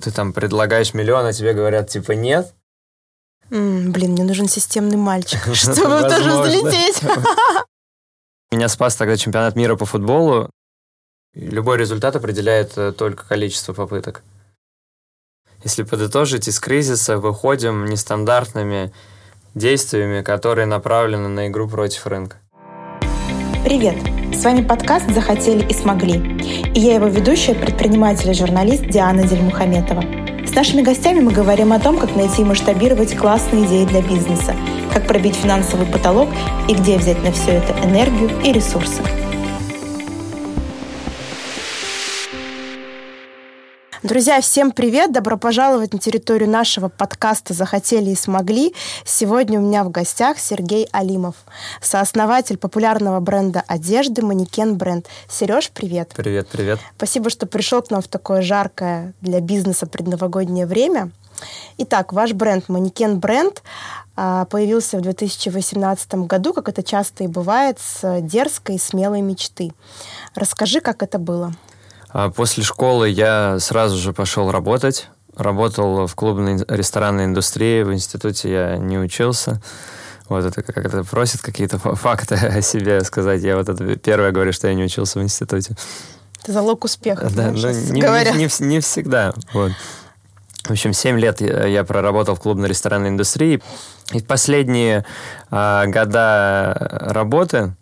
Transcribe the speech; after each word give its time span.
Ты 0.00 0.10
там 0.10 0.32
предлагаешь 0.32 0.94
миллион, 0.94 1.26
а 1.26 1.32
тебе 1.32 1.52
говорят, 1.52 1.88
типа, 1.88 2.12
нет. 2.12 2.54
М, 3.50 3.92
блин, 3.92 4.12
мне 4.12 4.24
нужен 4.24 4.48
системный 4.48 4.96
мальчик, 4.96 5.40
чтобы 5.54 6.02
тоже 6.08 6.40
взлететь. 6.40 7.02
Меня 8.52 8.68
спас 8.68 8.96
тогда 8.96 9.16
чемпионат 9.16 9.54
мира 9.56 9.76
по 9.76 9.86
футболу. 9.86 10.50
Любой 11.34 11.78
результат 11.78 12.16
определяет 12.16 12.76
э, 12.76 12.92
только 12.92 13.24
количество 13.24 13.72
попыток. 13.72 14.22
Если 15.62 15.84
подытожить, 15.84 16.48
из 16.48 16.58
кризиса 16.58 17.18
выходим 17.18 17.84
нестандартными 17.84 18.92
действиями, 19.54 20.22
которые 20.22 20.66
направлены 20.66 21.28
на 21.28 21.48
игру 21.48 21.68
против 21.68 22.06
рынка. 22.06 22.38
Привет! 23.64 23.94
С 24.32 24.42
вами 24.42 24.62
подкаст 24.62 25.10
«Захотели 25.10 25.62
и 25.68 25.74
смогли». 25.74 26.14
И 26.74 26.80
я 26.80 26.94
его 26.94 27.08
ведущая, 27.08 27.54
предприниматель 27.54 28.30
и 28.30 28.34
журналист 28.34 28.86
Диана 28.86 29.22
Дельмухаметова. 29.22 30.02
С 30.46 30.54
нашими 30.54 30.80
гостями 30.80 31.20
мы 31.20 31.30
говорим 31.30 31.74
о 31.74 31.78
том, 31.78 31.98
как 31.98 32.16
найти 32.16 32.40
и 32.40 32.44
масштабировать 32.46 33.14
классные 33.14 33.66
идеи 33.66 33.84
для 33.84 34.00
бизнеса, 34.00 34.56
как 34.94 35.06
пробить 35.06 35.36
финансовый 35.36 35.84
потолок 35.86 36.30
и 36.68 36.74
где 36.74 36.96
взять 36.96 37.22
на 37.22 37.32
все 37.32 37.52
это 37.52 37.74
энергию 37.86 38.30
и 38.42 38.50
ресурсы. 38.50 39.02
Друзья, 44.02 44.40
всем 44.40 44.72
привет! 44.72 45.12
Добро 45.12 45.36
пожаловать 45.36 45.92
на 45.92 45.98
территорию 45.98 46.48
нашего 46.48 46.88
подкаста 46.88 47.52
«Захотели 47.52 48.08
и 48.08 48.14
смогли». 48.14 48.74
Сегодня 49.04 49.60
у 49.60 49.62
меня 49.62 49.84
в 49.84 49.90
гостях 49.90 50.38
Сергей 50.38 50.88
Алимов, 50.90 51.34
сооснователь 51.82 52.56
популярного 52.56 53.20
бренда 53.20 53.62
одежды 53.66 54.22
«Манекен 54.22 54.76
Бренд». 54.76 55.06
Сереж, 55.28 55.70
привет! 55.70 56.14
Привет, 56.16 56.48
привет. 56.48 56.78
Спасибо, 56.96 57.28
что 57.28 57.44
пришел 57.44 57.82
к 57.82 57.90
нам 57.90 58.00
в 58.00 58.08
такое 58.08 58.40
жаркое 58.40 59.12
для 59.20 59.40
бизнеса 59.40 59.86
предновогоднее 59.86 60.64
время. 60.64 61.10
Итак, 61.76 62.14
ваш 62.14 62.32
бренд 62.32 62.70
«Манекен 62.70 63.18
Бренд» 63.18 63.62
а, 64.16 64.46
появился 64.46 64.96
в 64.96 65.02
2018 65.02 66.14
году, 66.26 66.54
как 66.54 66.70
это 66.70 66.82
часто 66.82 67.24
и 67.24 67.26
бывает, 67.26 67.78
с 67.78 68.22
дерзкой 68.22 68.76
и 68.76 68.78
смелой 68.78 69.20
мечты. 69.20 69.74
Расскажи, 70.34 70.80
как 70.80 71.02
это 71.02 71.18
было. 71.18 71.52
А 72.12 72.30
После 72.30 72.62
школы 72.64 73.08
я 73.08 73.58
сразу 73.60 73.96
же 73.96 74.12
пошел 74.12 74.50
работать. 74.50 75.08
Работал 75.36 76.06
в 76.06 76.14
клубной 76.14 76.58
ресторанной 76.68 77.24
индустрии. 77.24 77.82
В 77.82 77.92
институте 77.92 78.50
я 78.52 78.76
не 78.76 78.98
учился. 78.98 79.60
Вот 80.28 80.44
это 80.44 80.62
как 80.62 80.84
это 80.84 81.02
просит 81.04 81.40
какие-то 81.40 81.78
фа- 81.78 81.94
факты 81.94 82.34
о 82.36 82.62
себе 82.62 83.02
сказать. 83.04 83.42
Я 83.42 83.56
вот 83.56 83.68
это 83.68 83.96
первое 83.96 84.32
говорю, 84.32 84.52
что 84.52 84.68
я 84.68 84.74
не 84.74 84.84
учился 84.84 85.18
в 85.18 85.22
институте. 85.22 85.76
Это 86.42 86.52
залог 86.52 86.84
успеха, 86.84 87.28
Да, 87.30 87.50
ну, 87.50 87.70
не, 87.70 88.00
не- 88.00 88.00
не 88.38 88.66
не 88.68 88.80
всегда. 88.80 89.34
Вот. 89.52 89.72
В 90.64 90.70
общем, 90.70 90.92
7 90.92 91.18
лет 91.18 91.40
я, 91.40 91.84
проработал 91.84 92.34
в 92.34 92.40
клубно-ресторанной 92.40 93.08
индустрии. 93.08 93.62
И 94.12 94.20
последние 94.20 95.04
а, 95.50 95.86
года 95.86 96.74
работы 97.10 97.74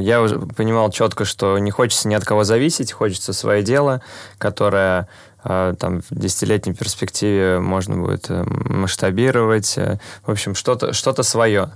я 0.00 0.20
уже 0.20 0.38
понимал 0.38 0.90
четко, 0.90 1.24
что 1.24 1.58
не 1.58 1.70
хочется 1.70 2.08
ни 2.08 2.14
от 2.14 2.24
кого 2.24 2.44
зависеть, 2.44 2.92
хочется 2.92 3.32
свое 3.32 3.62
дело, 3.62 4.02
которое 4.38 5.08
а, 5.42 5.74
там 5.74 6.02
в 6.02 6.06
десятилетней 6.10 6.74
перспективе 6.74 7.58
можно 7.60 7.96
будет 7.96 8.26
э, 8.28 8.44
масштабировать. 8.44 9.78
э, 9.78 9.98
В 10.26 10.30
общем, 10.30 10.54
что-то 10.54 10.92
что 10.92 11.22
свое. 11.22 11.70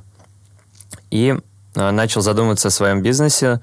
И 1.11 1.39
начал 1.75 2.20
задумываться 2.20 2.69
о 2.69 2.70
своем 2.70 3.03
бизнесе. 3.03 3.61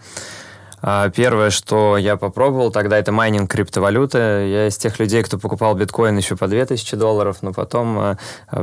А, 0.82 1.10
Первое, 1.10 1.50
что 1.50 1.98
я 1.98 2.16
попробовал 2.16 2.72
тогда, 2.72 2.98
это 2.98 3.12
майнинг 3.12 3.50
криптовалюты. 3.52 4.18
Я 4.18 4.68
из 4.68 4.78
тех 4.78 4.98
людей, 5.00 5.24
кто 5.24 5.38
покупал 5.38 5.76
биткоин 5.76 6.16
еще 6.18 6.36
по 6.38 6.48
2000 6.48 6.96
долларов, 6.96 7.38
но 7.42 7.52
потом 7.54 8.18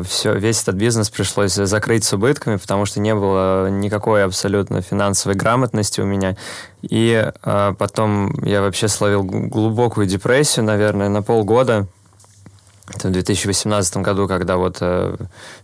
все, 0.05 0.33
весь 0.35 0.63
этот 0.63 0.77
бизнес 0.77 1.11
пришлось 1.11 1.53
закрыть 1.53 2.05
с 2.05 2.13
убытками, 2.15 2.57
потому 2.57 2.87
что 2.87 3.01
не 3.01 3.15
было 3.15 3.69
никакой 3.69 4.25
абсолютно 4.25 4.81
финансовой 4.81 5.37
грамотности 5.37 6.01
у 6.01 6.05
меня. 6.07 6.37
И 6.83 7.31
а, 7.43 7.75
потом 7.75 8.33
я 8.45 8.61
вообще 8.63 8.89
словил 8.89 9.23
глубокую 9.23 10.07
депрессию, 10.07 10.65
наверное, 10.65 11.09
на 11.09 11.23
полгода. 11.23 11.87
Это 12.95 13.09
в 13.09 13.11
2018 13.11 13.97
году, 13.97 14.29
когда 14.29 14.57
вот 14.57 14.77
э, 14.81 15.17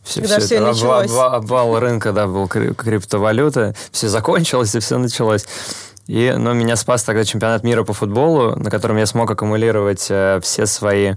все, 0.03 0.23
Когда 0.23 0.41
всё 0.41 0.57
это, 0.57 0.65
обва- 0.65 0.69
началось. 0.73 1.07
обва- 1.11 1.35
обвал 1.37 1.79
рынка, 1.79 2.13
да, 2.13 2.27
был 2.27 2.49
кри- 2.49 2.75
криптовалюта, 2.75 3.77
все 3.93 4.09
закончилось 4.09 4.75
и 4.75 4.81
все 4.81 4.99
началось. 4.99 5.47
И, 6.07 6.35
ну, 6.37 6.53
меня 6.53 6.77
спас 6.77 7.05
тогда 7.05 7.25
чемпионат 7.25 7.63
мира 7.63 7.85
по 7.85 7.93
футболу, 7.93 8.57
на 8.57 8.71
котором 8.71 8.97
я 8.97 9.07
смог 9.07 9.31
аккумулировать 9.31 10.07
э, 10.11 10.41
все 10.43 10.67
свои, 10.67 11.15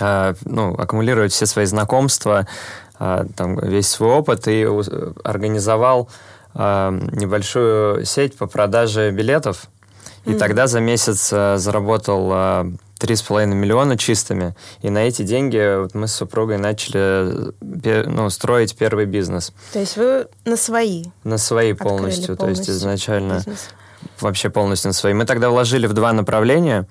э, 0.00 0.34
ну, 0.44 0.74
аккумулировать 0.74 1.32
все 1.32 1.46
свои 1.46 1.64
знакомства, 1.64 2.46
э, 3.00 3.24
там, 3.34 3.58
весь 3.58 3.88
свой 3.88 4.10
опыт 4.10 4.46
и 4.48 4.66
организовал 5.24 6.08
э, 6.54 6.98
небольшую 7.12 8.04
сеть 8.04 8.36
по 8.36 8.46
продаже 8.46 9.10
билетов. 9.10 9.68
И 10.26 10.30
Мгм. 10.30 10.38
тогда 10.38 10.66
за 10.66 10.80
месяц 10.80 11.30
э, 11.32 11.56
заработал 11.56 12.30
э, 12.32 12.72
три 12.98 13.14
с 13.16 13.22
половиной 13.22 13.56
миллиона 13.56 13.96
чистыми. 13.98 14.54
И 14.80 14.90
на 14.90 14.98
эти 14.98 15.22
деньги 15.22 15.80
вот 15.80 15.94
мы 15.94 16.08
с 16.08 16.14
супругой 16.14 16.58
начали 16.58 17.52
ну, 18.06 18.30
строить 18.30 18.76
первый 18.76 19.06
бизнес. 19.06 19.52
То 19.72 19.78
есть 19.80 19.96
вы 19.96 20.26
на 20.44 20.56
свои 20.56 21.04
На 21.24 21.38
свои 21.38 21.72
Открыли 21.72 21.88
полностью. 21.88 22.26
То 22.26 22.32
есть 22.32 22.38
полностью 22.40 22.74
изначально 22.74 23.34
бизнес. 23.34 23.68
вообще 24.20 24.50
полностью 24.50 24.88
на 24.88 24.92
свои. 24.94 25.12
Мы 25.14 25.24
тогда 25.26 25.50
вложили 25.50 25.86
в 25.86 25.92
два 25.92 26.12
направления. 26.12 26.86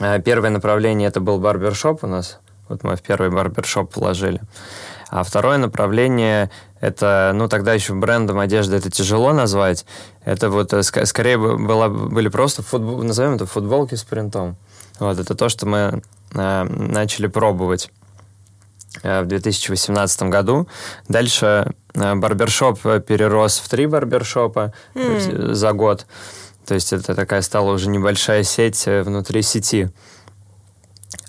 Э, 0.00 0.20
Первое 0.20 0.50
направление 0.50 1.08
это 1.08 1.20
был 1.20 1.38
барбершоп 1.38 2.04
у 2.04 2.06
нас. 2.06 2.38
Вот 2.68 2.82
мы 2.84 2.96
в 2.96 3.02
первый 3.02 3.30
барбершоп 3.30 3.94
вложили. 3.96 4.40
А 5.10 5.24
второе 5.24 5.58
направление 5.58 6.50
это, 6.80 7.32
ну 7.34 7.46
тогда 7.46 7.74
еще 7.74 7.92
брендом 7.92 8.38
одежды 8.38 8.76
это 8.76 8.90
тяжело 8.90 9.34
назвать. 9.34 9.84
Это 10.24 10.48
вот 10.48 10.72
э, 10.72 10.78
ска- 10.78 11.04
скорее 11.04 11.36
бы- 11.36 11.58
была, 11.58 11.90
были 11.90 12.28
просто 12.28 12.62
футбол, 12.62 13.02
назовем 13.02 13.34
это 13.34 13.44
футболки 13.44 13.94
с 13.94 14.04
принтом. 14.04 14.56
Вот 15.02 15.18
это 15.18 15.34
то, 15.34 15.48
что 15.48 15.66
мы 15.66 16.02
э, 16.34 16.64
начали 16.64 17.26
пробовать 17.26 17.90
э, 19.02 19.22
в 19.22 19.26
2018 19.26 20.22
году. 20.24 20.68
Дальше 21.08 21.72
э, 21.94 22.14
барбершоп 22.14 22.86
э, 22.86 23.00
перерос 23.00 23.58
в 23.58 23.68
три 23.68 23.86
барбершопа 23.86 24.72
э, 24.94 25.52
за 25.54 25.72
год. 25.72 26.06
То 26.66 26.74
есть 26.74 26.92
это 26.92 27.14
такая 27.14 27.42
стала 27.42 27.72
уже 27.72 27.88
небольшая 27.88 28.44
сеть 28.44 28.86
э, 28.86 29.02
внутри 29.02 29.42
сети. 29.42 29.90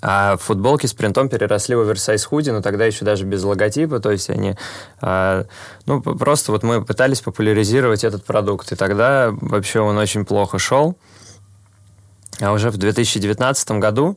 А 0.06 0.36
футболки 0.36 0.86
с 0.86 0.92
принтом 0.92 1.28
переросли 1.28 1.74
в 1.74 1.80
оверсайз 1.80 2.24
худи, 2.24 2.50
но 2.50 2.60
тогда 2.60 2.84
еще 2.84 3.04
даже 3.04 3.24
без 3.24 3.42
логотипа, 3.42 4.00
то 4.00 4.10
есть 4.10 4.28
они... 4.30 4.54
а, 5.00 5.46
ну, 5.86 6.02
просто 6.02 6.52
вот 6.52 6.62
мы 6.62 6.84
пытались 6.84 7.22
популяризировать 7.22 8.04
этот 8.04 8.24
продукт, 8.24 8.70
и 8.72 8.76
тогда 8.76 9.30
вообще 9.32 9.80
он 9.80 9.96
очень 9.96 10.24
плохо 10.26 10.58
шел. 10.58 10.96
А 12.40 12.52
уже 12.52 12.70
в 12.70 12.76
2019 12.76 13.72
году, 13.72 14.16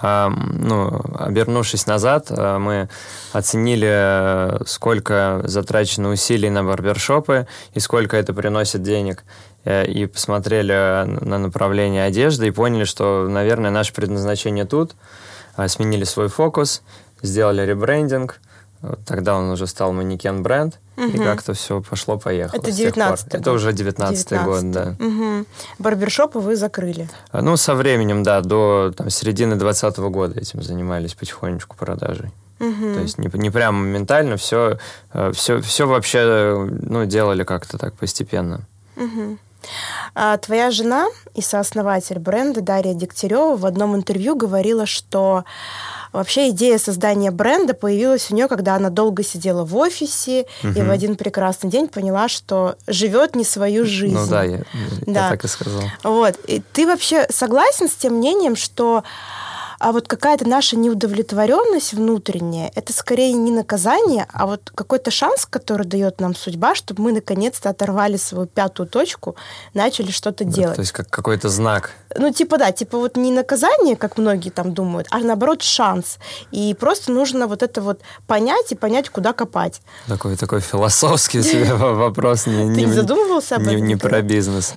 а, 0.00 0.30
ну, 0.30 1.00
обернувшись 1.14 1.86
назад, 1.86 2.26
а, 2.30 2.58
мы 2.58 2.88
оценили, 3.32 3.88
э, 3.90 4.64
сколько 4.66 5.42
затрачено 5.44 6.10
усилий 6.10 6.50
на 6.50 6.64
барбершопы 6.64 7.46
и 7.74 7.80
сколько 7.80 8.16
это 8.16 8.32
приносит 8.32 8.82
денег. 8.82 9.24
Э, 9.64 9.84
И 9.86 10.06
посмотрели 10.06 11.04
на 11.24 11.38
направление 11.38 12.04
одежды 12.04 12.48
и 12.48 12.50
поняли, 12.50 12.84
что, 12.84 13.28
наверное, 13.28 13.70
наше 13.70 13.92
предназначение 13.92 14.64
тут. 14.64 14.96
А, 15.56 15.68
Сменили 15.68 16.04
свой 16.04 16.28
фокус, 16.28 16.82
сделали 17.22 17.62
ребрендинг. 17.64 18.40
Вот 18.82 18.98
Тогда 19.06 19.36
он 19.36 19.50
уже 19.50 19.66
стал 19.66 19.92
манекен 19.92 20.42
бренд, 20.42 20.78
и 20.96 21.00
Мгм. 21.02 21.24
как-то 21.24 21.54
все 21.54 21.80
пошло-поехало. 21.80 22.58
Это 22.60 22.72
с 22.72 22.76
тех 22.76 22.94
пор. 22.94 23.04
19-й 23.04 23.38
Это 23.38 23.52
уже 23.52 23.72
19 23.72 24.44
год, 24.44 24.70
да. 24.70 24.96
Мгм. 24.98 25.46
Барбершопы 25.78 26.40
вы 26.40 26.56
закрыли. 26.56 27.08
А, 27.30 27.42
Ну, 27.42 27.56
со 27.56 27.74
временем, 27.74 28.22
да, 28.22 28.40
до 28.40 28.92
там, 28.96 29.08
середины 29.10 29.54
2020 29.56 29.98
года 30.10 30.40
этим 30.40 30.62
занимались 30.62 31.14
потихонечку 31.14 31.76
продажей. 31.76 32.30
Мгм. 32.58 32.94
То 32.94 33.00
есть 33.00 33.18
не, 33.18 33.30
не 33.34 33.50
прям 33.50 33.74
моментально, 33.76 34.36
все, 34.36 34.78
все, 35.32 35.60
все 35.60 35.86
вообще 35.86 36.18
э, 36.18 36.68
ну, 36.82 37.04
делали 37.06 37.44
как-то 37.44 37.78
так 37.78 37.94
постепенно. 37.94 38.60
Мгм. 38.96 39.38
А 40.14 40.36
твоя 40.38 40.70
жена 40.72 41.06
и 41.34 41.40
сооснователь 41.40 42.18
бренда 42.18 42.60
Дарья 42.62 42.94
Дегтярева 42.94 43.56
в 43.56 43.64
одном 43.64 43.94
интервью 43.94 44.34
говорила, 44.36 44.86
что 44.86 45.44
вообще 46.12 46.50
идея 46.50 46.78
создания 46.78 47.30
бренда 47.30 47.74
появилась 47.74 48.30
у 48.30 48.34
нее, 48.34 48.48
когда 48.48 48.76
она 48.76 48.90
долго 48.90 49.22
сидела 49.24 49.64
в 49.64 49.76
офисе 49.76 50.42
и 50.62 50.66
Мгм. 50.66 50.86
в 50.88 50.90
один 50.90 51.16
прекрасный 51.16 51.70
день 51.70 51.88
поняла, 51.88 52.28
что 52.28 52.76
живет 52.86 53.34
не 53.36 53.44
свою 53.44 53.84
жизнь. 53.84 54.14
Ну 54.16 54.26
да, 54.26 54.42
я, 54.44 54.56
я 54.58 54.64
Да. 55.06 55.30
так 55.30 55.44
и 55.44 55.48
сказал. 55.48 55.82
Вот. 56.02 56.36
И 56.46 56.62
ты 56.72 56.86
вообще 56.86 57.26
согласен 57.30 57.88
с 57.88 57.92
тем 57.94 58.14
мнением, 58.14 58.56
что 58.56 59.04
а 59.82 59.92
вот 59.92 60.06
какая-то 60.06 60.48
наша 60.48 60.76
неудовлетворенность 60.76 61.92
внутренняя, 61.92 62.70
это 62.74 62.92
скорее 62.92 63.32
не 63.32 63.50
наказание, 63.50 64.26
а 64.32 64.46
вот 64.46 64.70
какой-то 64.74 65.10
шанс, 65.10 65.44
который 65.44 65.86
дает 65.86 66.20
нам 66.20 66.34
судьба, 66.36 66.74
чтобы 66.74 67.02
мы 67.02 67.12
наконец-то 67.12 67.68
оторвали 67.70 68.16
свою 68.16 68.46
пятую 68.46 68.88
точку, 68.88 69.34
начали 69.74 70.10
что-то 70.10 70.44
Да, 70.44 70.50
делать. 70.50 70.76
то 70.76 70.82
есть 70.82 70.92
как 70.92 71.10
какой-то 71.10 71.48
знак. 71.48 71.90
Ну, 72.16 72.32
типа, 72.32 72.58
да, 72.58 72.70
типа 72.72 72.96
вот 72.98 73.16
не 73.16 73.32
наказание, 73.32 73.96
как 73.96 74.18
многие 74.18 74.50
там 74.50 74.72
думают, 74.72 75.08
а 75.10 75.18
наоборот 75.18 75.62
шанс. 75.62 76.18
И 76.52 76.74
просто 76.78 77.10
нужно 77.10 77.46
вот 77.48 77.62
это 77.62 77.80
вот 77.82 78.00
понять 78.26 78.70
и 78.70 78.74
понять, 78.76 79.08
куда 79.10 79.32
копать. 79.32 79.82
Такой, 80.06 80.36
такой 80.36 80.60
философский 80.60 81.40
вопрос. 81.72 82.42
Ты 82.44 82.50
не 82.50 82.86
задумывался 82.92 83.56
об 83.56 83.62
этом 83.62 83.84
не 83.84 83.96
про 83.96 84.22
бизнес. 84.22 84.74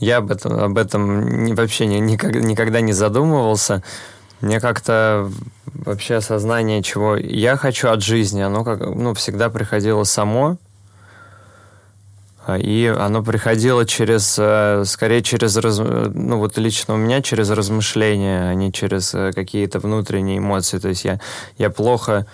Я 0.00 0.16
об 0.16 0.32
этом, 0.32 0.58
об 0.58 0.78
этом 0.78 1.54
вообще 1.54 1.86
ни- 1.86 1.98
никогда, 1.98 2.40
никогда 2.40 2.80
не 2.80 2.92
задумывался. 2.92 3.84
Мне 4.42 4.60
как-то 4.60 5.30
вообще 5.66 6.16
осознание, 6.16 6.82
чего 6.82 7.16
я 7.16 7.56
хочу 7.56 7.88
от 7.88 8.02
жизни, 8.02 8.42
оно 8.42 8.64
как, 8.64 8.80
ну, 8.80 9.14
всегда 9.14 9.48
приходило 9.50 10.02
само. 10.04 10.58
А, 12.44 12.58
И 12.58 12.86
оно 12.86 13.22
приходило 13.22 13.86
через, 13.86 14.36
э, 14.38 14.82
скорее 14.84 15.22
через, 15.22 15.56
ну 15.56 16.38
вот 16.38 16.58
лично 16.58 16.94
у 16.94 16.96
меня 16.96 17.22
через 17.22 17.50
размышления, 17.50 18.50
а 18.50 18.54
не 18.54 18.72
через 18.72 19.14
э, 19.14 19.30
какие-то 19.32 19.78
внутренние 19.78 20.38
эмоции. 20.38 20.78
То 20.78 20.88
есть 20.88 21.04
я, 21.04 21.20
я 21.58 21.70
плохо, 21.70 22.26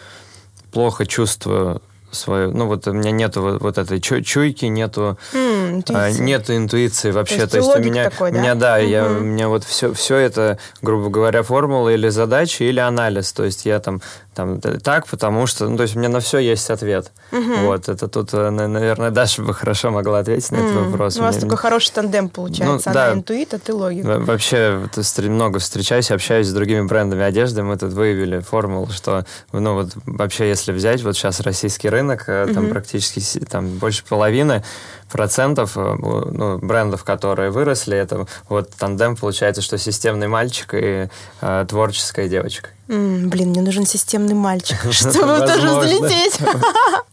плохо 0.73 1.05
чувствую 1.05 1.83
свою, 2.11 2.53
ну 2.53 2.67
вот 2.67 2.89
у 2.89 2.93
меня 2.95 3.11
нету 3.11 3.43
вот, 3.43 3.61
вот 3.61 3.77
этой 3.77 4.01
чу- 4.01 4.23
чуйки, 4.23 4.65
нету, 4.65 5.19
М, 5.35 5.68
а, 5.79 6.09
интуиция. 6.09 6.25
нету 6.25 6.57
интуиции 6.57 7.11
вообще. 7.11 7.37
есть 7.37 7.51
То 7.51 7.59
есть, 7.59 7.77
у 7.77 7.79
меня, 7.81 8.11
такой, 8.11 8.31
у 8.31 8.35
меня 8.35 8.55
да? 8.55 8.61
да, 8.61 8.79
я, 8.79 9.05
у 9.07 9.21
меня 9.21 9.49
вот 9.49 9.65
все, 9.65 9.93
все 9.95 10.17
это, 10.17 10.59
грубо 10.83 11.09
говоря, 11.11 11.43
формула 11.43 11.89
или 11.91 12.09
задача, 12.09 12.65
или 12.65 12.81
анализ. 12.81 13.33
То 13.33 13.45
есть 13.45 13.67
я 13.67 13.81
там, 13.81 14.01
там 14.35 14.61
так, 14.61 15.07
потому 15.07 15.47
что, 15.47 15.69
ну 15.69 15.77
то 15.77 15.83
есть 15.83 15.97
у 15.97 15.99
меня 15.99 16.09
на 16.09 16.21
все 16.21 16.39
есть 16.39 16.71
ответ. 16.71 17.11
Вот, 17.33 17.89
это 17.89 18.09
тут, 18.09 18.33
э, 18.33 18.51
на- 18.51 18.69
наверное, 18.69 19.11
Даша 19.11 19.43
бы 19.43 19.53
хорошо 19.55 19.91
могла 19.91 20.21
ответить 20.21 20.51
на 20.53 20.57
этот 20.57 20.71
М, 20.77 20.91
вопрос. 20.91 21.17
У 21.19 21.23
вас 21.23 21.35
Мне- 21.37 21.45
такой 21.45 21.57
хороший 21.59 21.93
тандем 21.93 22.29
получается. 22.29 22.91
Ну, 22.91 22.93
Она 22.99 23.09
да. 23.09 23.13
интуит, 23.15 23.55
а 23.55 23.59
ты 23.59 23.75
логик. 23.75 24.05
Во- 24.05 24.19
Вообще, 24.19 24.89
много 25.19 25.59
встречаюсь, 25.59 26.11
общаюсь 26.11 26.47
с 26.47 26.53
другими 26.53 26.87
брендами 26.87 27.23
одежды. 27.25 27.63
Мы 27.63 27.77
тут 27.77 27.93
выявили 27.93 28.39
формулу, 28.41 28.89
что, 28.93 29.25
ну, 29.53 29.75
вот 29.75 29.91
вообще, 30.07 30.49
если 30.49 30.73
взять, 30.73 31.03
вот 31.03 31.17
сейчас 31.17 31.41
российский 31.41 31.89
рынок, 31.89 32.25
э, 32.29 32.49
там 32.55 32.69
практически 32.69 33.21
там 33.45 33.69
больше 33.79 34.05
половины 34.09 34.63
процентов 35.09 35.77
э, 35.77 35.81
ну, 35.81 36.59
брендов, 36.59 37.05
которые 37.05 37.51
выросли, 37.51 37.97
это 37.97 38.27
вот 38.49 38.71
тандем 38.71 39.17
получается, 39.17 39.63
что 39.63 39.79
системный 39.79 40.29
мальчик 40.29 40.75
и 40.75 41.09
э, 41.41 41.67
творческая 41.69 42.29
девочка. 42.29 42.71
М, 42.89 43.29
блин, 43.29 43.51
мне 43.51 43.61
нужен 43.61 43.85
системный 43.87 44.35
мальчик, 44.35 44.79
чтобы 44.93 45.41
тоже 45.47 45.69
взлететь. 45.79 46.39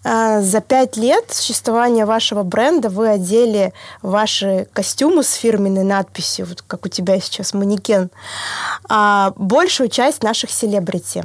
А, 0.08 0.42
За 0.42 0.62
пять 0.62 0.98
лет 0.98 1.26
существования 1.32 2.06
вашего 2.06 2.44
бренда 2.44 2.90
вы 2.90 3.10
одели 3.10 3.74
ваши 4.04 4.68
костюмы 4.72 5.24
с 5.24 5.34
фирменной 5.34 5.84
надписью, 5.84 6.46
вот 6.46 6.62
как 6.62 6.86
у 6.86 6.90
тебя 6.90 7.20
сейчас 7.20 7.56
манекен, 7.56 8.12
а, 8.88 9.34
большую 9.36 9.90
часть 9.90 10.22
наших 10.22 10.52
селебрити. 10.52 11.24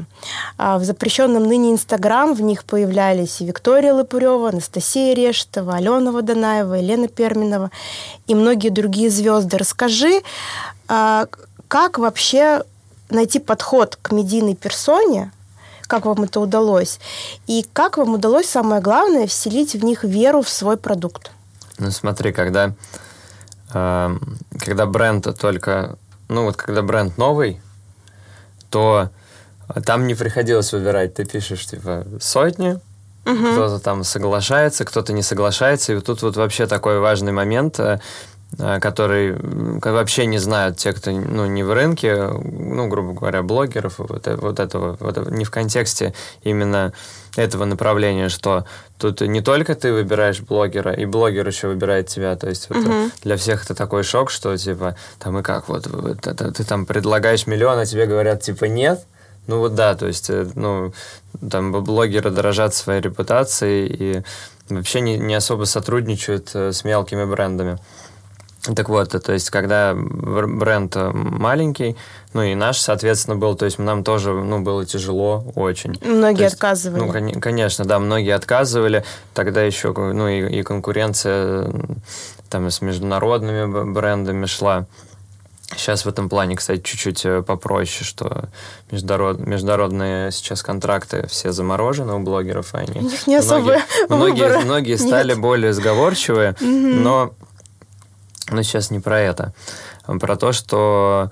А, 0.57 0.79
В 0.79 0.85
запрещенном 0.85 1.45
ныне 1.47 1.73
Инстаграм 1.73 2.33
в 2.33 2.41
них 2.41 2.65
появлялись 2.65 3.43
и 3.43 3.45
Виктория 3.45 3.93
Лопырева, 3.93 4.49
Анастасия 4.49 5.15
Решетова, 5.15 5.75
Алена 5.75 6.11
Водонаева, 6.11 6.73
Елена 6.73 7.07
Перминова 7.09 7.71
и 8.29 8.35
многие 8.35 8.71
другие 8.71 9.11
звезды. 9.11 9.59
Расскажи, 9.59 10.23
как 10.87 11.99
вообще 11.99 12.65
найти 13.11 13.39
подход 13.39 13.99
к 14.01 14.13
медийной 14.13 14.55
персоне, 14.55 15.33
как 15.87 16.07
вам 16.07 16.23
это 16.23 16.41
удалось, 16.41 17.01
и 17.47 17.67
как 17.73 17.99
вам 17.99 18.15
удалось, 18.15 18.49
самое 18.49 18.81
главное, 18.81 19.27
вселить 19.27 19.75
в 19.75 19.85
них 19.85 20.05
веру 20.05 20.43
в 20.43 20.49
свой 20.49 20.77
продукт. 20.77 21.31
Ну, 21.79 21.91
смотри, 21.91 22.33
когда, 22.33 22.75
э, 23.73 24.17
когда 24.59 24.87
бренд 24.87 25.27
только... 25.39 25.97
Ну, 26.29 26.45
вот 26.45 26.57
когда 26.57 26.83
бренд 26.83 27.19
новый, 27.19 27.61
то 28.71 29.11
там 29.85 30.07
не 30.07 30.15
приходилось 30.15 30.73
выбирать. 30.73 31.15
Ты 31.15 31.25
пишешь, 31.25 31.67
типа, 31.67 32.07
сотни, 32.21 32.79
кто-то 33.23 33.79
там 33.79 34.05
соглашается, 34.05 34.85
кто-то 34.85 35.13
не 35.13 35.23
соглашается. 35.23 35.93
И 35.93 35.95
вот 35.97 36.07
тут 36.07 36.23
вот 36.23 36.37
вообще 36.37 36.67
такой 36.67 36.99
важный 37.01 37.33
момент, 37.33 37.79
э, 37.79 38.01
который 38.59 39.31
м, 39.31 39.81
как 39.81 39.93
вообще 39.93 40.27
не 40.27 40.39
знают 40.39 40.77
те, 40.77 40.93
кто 40.93 41.11
ну, 41.11 41.47
не 41.47 41.63
в 41.63 41.73
рынке, 41.73 42.27
ну, 42.27 42.89
грубо 42.89 43.13
говоря, 43.13 43.43
блогеров, 43.43 43.99
вот, 43.99 44.27
э- 44.27 44.37
вот 44.37 44.59
этого, 44.61 44.97
вот 45.01 45.17
этого- 45.17 45.31
не 45.31 45.45
в 45.45 45.51
контексте 45.51 46.15
именно 46.43 46.93
этого 47.37 47.65
направления, 47.65 48.29
что 48.29 48.65
тут 48.99 49.21
не 49.21 49.41
только 49.41 49.75
ты 49.77 49.93
выбираешь 49.93 50.41
блогера, 50.41 50.93
и 50.93 51.05
блогер 51.07 51.47
еще 51.47 51.69
выбирает 51.69 52.09
тебя. 52.09 52.35
То 52.37 52.49
есть 52.49 52.67
э, 52.71 52.75
для 53.23 53.37
всех 53.37 53.65
это 53.65 53.75
такой 53.75 54.03
шок, 54.03 54.31
что 54.31 54.57
типа, 54.57 54.97
там 55.21 55.39
и 55.39 55.43
как, 55.43 55.69
вот, 55.69 55.87
это 56.27 56.51
ты 56.53 56.65
там 56.65 56.87
предлагаешь 56.87 57.47
миллион, 57.47 57.79
а 57.79 57.87
тебе 57.87 58.07
говорят, 58.07 58.43
типа, 58.43 58.65
нет. 58.65 59.05
Ну 59.47 59.59
вот 59.61 59.75
да, 59.75 59.95
то 59.95 60.07
есть, 60.07 60.29
э, 60.29 60.47
ну, 60.55 60.93
там 61.51 61.73
блогеры 61.85 62.31
дорожат 62.31 62.75
своей 62.75 63.01
репутацией 63.01 63.87
и 63.87 64.23
вообще 64.69 65.01
не, 65.01 65.19
не 65.19 65.35
особо 65.35 65.65
сотрудничают 65.65 66.51
э, 66.55 66.73
с 66.73 66.85
мелкими 66.85 67.25
брендами. 67.25 67.79
Так 68.63 68.89
вот, 68.91 69.15
э, 69.15 69.21
то 69.21 69.33
есть, 69.33 69.49
когда 69.51 69.95
бр- 69.95 70.47
бренд 70.47 70.95
э, 70.95 71.11
маленький, 71.13 71.97
ну 72.35 72.43
и 72.43 72.55
наш, 72.55 72.79
соответственно, 72.79 73.37
был, 73.37 73.55
то 73.55 73.65
есть 73.65 73.79
нам 73.79 74.05
тоже, 74.05 74.33
ну, 74.33 74.61
было 74.61 74.85
тяжело 74.85 75.45
очень. 75.55 75.99
Многие 76.05 76.37
То 76.39 76.43
есть, 76.45 76.55
отказывали. 76.57 77.01
Ну, 77.01 77.09
коне- 77.13 77.41
конечно, 77.41 77.85
да, 77.87 77.99
многие 77.99 78.35
отказывали. 78.35 79.03
Тогда 79.33 79.63
еще, 79.63 79.93
ну, 79.95 80.29
и, 80.29 80.59
и 80.59 80.63
конкуренция 80.63 81.69
э, 81.69 81.73
там 82.51 82.71
с 82.71 82.83
международными 82.83 83.93
брендами 83.93 84.45
шла. 84.45 84.87
Сейчас 85.77 86.05
в 86.05 86.09
этом 86.09 86.29
плане, 86.29 86.57
кстати, 86.57 86.83
чуть-чуть 86.83 87.25
э, 87.25 87.43
попроще, 87.43 88.05
что 88.05 88.49
международ, 88.91 89.39
международные 89.39 90.33
сейчас 90.33 90.63
контракты 90.63 91.27
все 91.29 91.53
заморожены 91.53 92.13
у 92.15 92.19
блогеров, 92.19 92.75
и 92.75 92.79
они... 92.79 92.99
У 93.01 93.03
них 93.05 93.27
не 93.27 93.37
особо 93.37 93.77
многие, 94.09 94.43
выбора 94.43 94.61
многие 94.61 94.91
нет. 94.99 95.01
стали 95.01 95.35
более 95.35 95.73
сговорчивые, 95.73 96.57
но, 96.61 97.33
но 98.51 98.63
сейчас 98.63 98.91
не 98.91 99.01
про 99.01 99.21
это. 99.21 99.53
Про 100.07 100.37
то, 100.37 100.53
что 100.53 101.31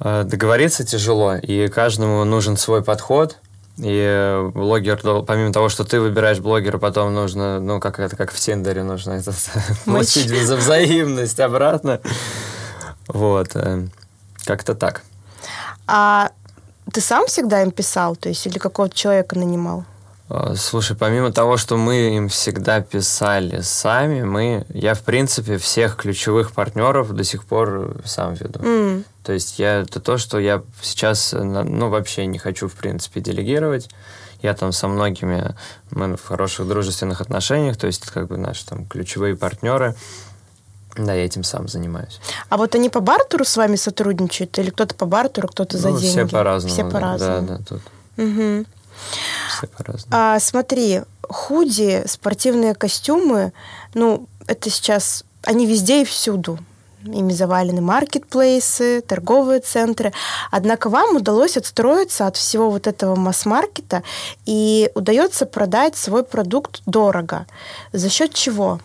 э, 0.00 0.24
договориться 0.24 0.84
тяжело, 0.84 1.34
и 1.36 1.68
каждому 1.68 2.24
нужен 2.24 2.56
свой 2.56 2.82
подход. 2.82 3.38
И 3.78 3.98
э, 4.06 4.50
блогер, 4.54 5.00
помимо 5.24 5.52
того, 5.52 5.68
что 5.68 5.84
ты 5.84 6.00
выбираешь 6.00 6.38
блогера, 6.38 6.78
потом 6.78 7.12
нужно, 7.12 7.58
ну, 7.60 7.80
как 7.80 7.98
это, 7.98 8.16
как 8.16 8.30
в 8.30 8.38
Тиндере, 8.38 8.84
нужно 8.84 9.12
это, 9.12 9.32
получить 9.84 10.30
за 10.30 10.56
взаимность 10.56 11.40
обратно. 11.40 12.00
Вот. 13.08 13.50
э, 13.54 13.86
Как-то 14.44 14.74
так. 14.74 15.02
А 15.86 16.30
ты 16.92 17.00
сам 17.00 17.26
всегда 17.26 17.62
им 17.62 17.70
писал, 17.70 18.14
то 18.14 18.28
есть 18.28 18.46
или 18.46 18.58
какого-то 18.58 18.94
человека 18.94 19.36
нанимал? 19.36 19.84
А, 20.34 20.56
Слушай, 20.56 20.96
помимо 20.96 21.32
того, 21.32 21.56
что 21.56 21.76
мы 21.76 22.16
им 22.16 22.28
всегда 22.28 22.80
писали 22.80 23.60
сами, 23.60 24.24
мы, 24.24 24.66
я, 24.68 24.94
в 24.94 25.02
принципе, 25.02 25.58
всех 25.58 25.96
ключевых 25.96 26.52
партнеров 26.52 27.12
до 27.14 27.22
сих 27.22 27.44
пор 27.44 28.00
сам 28.04 28.34
веду. 28.34 28.60
М, 28.60 29.04
То 29.22 29.32
есть 29.32 29.58
я, 29.60 29.82
это 29.82 30.00
то, 30.00 30.18
что 30.18 30.40
я 30.40 30.62
сейчас, 30.82 31.32
э, 31.34 31.42
ну, 31.42 31.88
вообще 31.88 32.26
не 32.26 32.38
хочу, 32.38 32.68
в 32.68 32.72
принципе, 32.72 33.20
делегировать. 33.20 33.88
Я 34.42 34.54
там 34.54 34.72
со 34.72 34.88
многими, 34.88 35.54
мы 35.90 36.16
в 36.16 36.24
хороших 36.24 36.66
дружественных 36.66 37.20
отношениях, 37.20 37.76
то 37.76 37.86
есть 37.86 38.04
как 38.06 38.26
бы 38.26 38.36
наши 38.36 38.66
там 38.66 38.86
ключевые 38.86 39.36
партнеры. 39.36 39.94
Да, 40.96 41.14
я 41.14 41.24
этим 41.24 41.44
сам 41.44 41.68
занимаюсь. 41.68 42.20
А 42.48 42.56
вот 42.56 42.74
они 42.74 42.88
по 42.88 43.00
бартеру 43.00 43.44
с 43.44 43.56
вами 43.56 43.76
сотрудничают? 43.76 44.58
Или 44.58 44.70
кто-то 44.70 44.94
по 44.94 45.06
бартеру, 45.06 45.48
кто-то 45.48 45.78
за 45.78 45.90
ну, 45.90 45.98
деньги? 45.98 46.10
все 46.10 46.26
по-разному. 46.26 46.74
Все 46.74 46.84
по-разному. 46.84 47.46
Да, 47.46 47.56
да, 47.58 47.64
тут 47.64 47.82
Мгм. 48.16 48.66
Все 49.48 49.66
по-разному. 49.66 50.08
А, 50.10 50.38
смотри, 50.40 51.02
худи, 51.28 52.04
спортивные 52.06 52.74
костюмы, 52.74 53.52
ну, 53.94 54.26
это 54.46 54.70
сейчас, 54.70 55.24
они 55.42 55.66
везде 55.66 56.02
и 56.02 56.04
всюду. 56.04 56.58
Ими 57.04 57.32
завалены 57.32 57.82
маркетплейсы, 57.82 59.02
торговые 59.02 59.60
центры. 59.60 60.14
Однако 60.50 60.88
вам 60.88 61.16
удалось 61.16 61.58
отстроиться 61.58 62.26
от 62.26 62.36
всего 62.36 62.70
вот 62.70 62.86
этого 62.86 63.14
масс-маркета 63.14 64.02
и 64.46 64.90
удается 64.94 65.44
продать 65.44 65.96
свой 65.96 66.24
продукт 66.24 66.80
дорого. 66.86 67.46
За 67.92 68.08
счет 68.08 68.32
чего? 68.32 68.80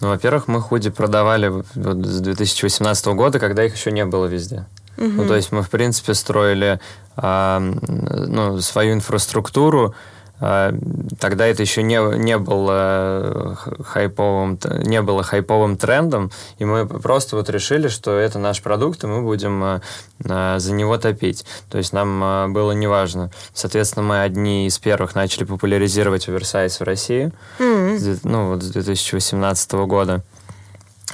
Ну, 0.00 0.08
во-первых, 0.10 0.46
мы 0.46 0.60
худи 0.60 0.90
продавали 0.90 1.48
вот 1.48 1.66
с 1.74 2.20
2018 2.20 3.06
года, 3.06 3.40
когда 3.40 3.64
их 3.64 3.74
еще 3.74 3.90
не 3.90 4.04
было 4.04 4.26
везде. 4.26 4.66
Ну, 4.98 5.26
то 5.26 5.36
есть 5.36 5.52
мы, 5.52 5.62
в 5.62 5.70
принципе, 5.70 6.14
строили 6.14 6.80
м, 7.16 7.80
ну, 7.82 8.60
свою 8.60 8.94
инфраструктуру 8.94 9.94
а, 10.40 10.72
тогда 11.18 11.46
это 11.46 11.62
еще 11.62 11.82
не, 11.82 11.96
не 12.18 12.38
было 12.38 13.58
хайповым, 13.84 14.58
не 14.84 15.02
было 15.02 15.22
хайповым 15.22 15.76
трендом, 15.76 16.30
и 16.58 16.64
мы 16.64 16.86
просто 16.86 17.36
вот 17.36 17.50
решили, 17.50 17.88
что 17.88 18.16
это 18.16 18.38
наш 18.38 18.62
продукт, 18.62 19.02
и 19.02 19.06
мы 19.06 19.22
будем 19.22 19.62
а, 19.64 19.80
а, 20.28 20.58
за 20.58 20.72
него 20.72 20.96
топить. 20.98 21.44
То 21.68 21.78
есть 21.78 21.92
нам 21.92 22.52
было 22.52 22.72
неважно. 22.72 23.30
Соответственно, 23.52 24.06
мы 24.06 24.22
одни 24.22 24.66
из 24.66 24.78
первых 24.78 25.14
начали 25.14 25.44
популяризировать 25.44 26.28
оверсайз 26.28 26.78
в 26.78 26.84
России, 26.84 27.32
mm-hmm. 27.58 28.20
ну, 28.24 28.48
вот 28.48 28.62
с 28.62 28.70
2018 28.70 29.72
года. 29.72 30.22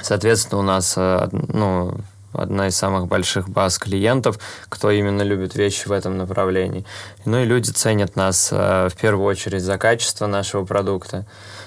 Соответственно, 0.01 0.59
у 0.59 0.63
нас 0.63 0.95
ну, 0.97 1.97
одна 2.37 2.67
из 2.67 2.75
самых 2.75 3.07
больших 3.07 3.49
баз 3.49 3.77
клиентов, 3.77 4.39
кто 4.69 4.91
именно 4.91 5.21
любит 5.21 5.55
вещи 5.55 5.87
в 5.87 5.91
этом 5.91 6.17
направлении. 6.17 6.85
Ну 7.25 7.39
и 7.41 7.45
люди 7.45 7.69
ценят 7.71 8.15
нас 8.15 8.49
э, 8.51 8.89
в 8.89 8.95
первую 8.95 9.25
очередь 9.25 9.63
за 9.63 9.77
качество 9.77 10.27
нашего 10.27 10.65
продукта, 10.65 11.25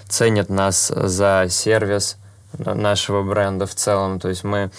ценят 0.08 0.48
нас 0.48 0.88
за 0.94 1.46
сервис 1.48 2.16
нашего 2.56 3.22
бренда 3.22 3.66
в 3.66 3.74
целом. 3.74 4.20
То 4.20 4.28
есть 4.28 4.44
мы 4.44 4.70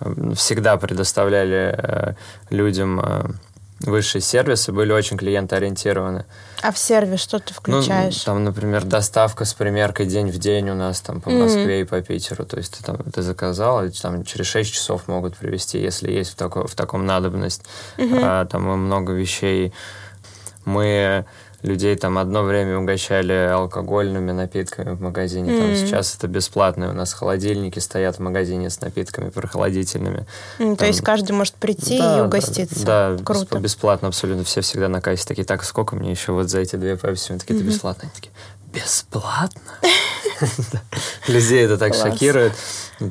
э, 0.00 0.32
всегда 0.34 0.76
предоставляли 0.76 1.74
э, 1.76 2.14
людям 2.50 3.38
высшие 3.80 4.22
сервисы 4.22 4.72
были 4.72 4.92
очень 4.92 5.16
клиентоориентированы. 5.16 6.24
А 6.62 6.72
в 6.72 6.78
сервис 6.78 7.20
что 7.20 7.38
ты 7.38 7.54
включаешь? 7.54 8.26
Ну, 8.26 8.32
там, 8.32 8.44
например, 8.44 8.84
доставка 8.84 9.44
с 9.44 9.54
примеркой 9.54 10.06
день 10.06 10.30
в 10.30 10.38
день 10.38 10.70
у 10.70 10.74
нас 10.74 11.00
там 11.00 11.20
по 11.20 11.30
Москве 11.30 11.80
mm-hmm. 11.80 11.82
и 11.82 11.84
по 11.84 12.00
Питеру. 12.00 12.44
То 12.44 12.58
есть 12.58 12.76
ты, 12.76 12.84
там, 12.84 12.98
ты 12.98 13.22
заказал, 13.22 13.84
и 13.84 13.90
там 13.90 14.24
через 14.24 14.46
6 14.46 14.72
часов 14.72 15.08
могут 15.08 15.36
привезти, 15.36 15.78
если 15.78 16.10
есть 16.10 16.32
в, 16.32 16.34
тако, 16.36 16.66
в 16.66 16.74
таком 16.74 17.06
надобность. 17.06 17.62
Mm-hmm. 17.96 18.20
А, 18.22 18.44
там 18.46 18.62
много 18.64 19.12
вещей. 19.12 19.72
Мы 20.64 21.24
людей 21.62 21.96
там 21.96 22.18
одно 22.18 22.42
время 22.42 22.78
угощали 22.78 23.32
алкогольными 23.32 24.30
напитками 24.32 24.94
в 24.94 25.00
магазине. 25.00 25.50
Mm-hmm. 25.50 25.60
Там 25.60 25.86
сейчас 25.86 26.14
это 26.14 26.28
бесплатно. 26.28 26.90
У 26.90 26.92
нас 26.92 27.12
холодильники 27.12 27.78
стоят 27.78 28.16
в 28.16 28.20
магазине 28.20 28.70
с 28.70 28.80
напитками 28.80 29.30
прохладительными. 29.30 30.26
Mm, 30.58 30.66
там... 30.66 30.76
То 30.76 30.86
есть 30.86 31.00
каждый 31.02 31.32
может 31.32 31.54
прийти 31.54 31.98
да, 31.98 32.18
и 32.18 32.20
угоститься. 32.22 32.84
Да, 32.84 33.14
да 33.14 33.24
Круто. 33.24 33.58
бесплатно 33.58 34.08
абсолютно. 34.08 34.44
Все 34.44 34.60
всегда 34.60 34.88
на 34.88 35.00
кассе 35.00 35.24
такие, 35.26 35.44
так, 35.44 35.64
сколько 35.64 35.96
мне 35.96 36.10
еще 36.10 36.32
вот 36.32 36.48
за 36.48 36.60
эти 36.60 36.76
две 36.76 36.96
пепси? 36.96 37.32
Мы 37.32 37.38
такие, 37.38 37.56
это 37.56 37.64
бесплатно. 37.64 38.02
Они 38.04 38.12
такие, 38.14 38.32
бесплатно? 38.72 39.60
Людей 41.26 41.64
это 41.64 41.76
так 41.76 41.94
шокирует. 41.94 42.52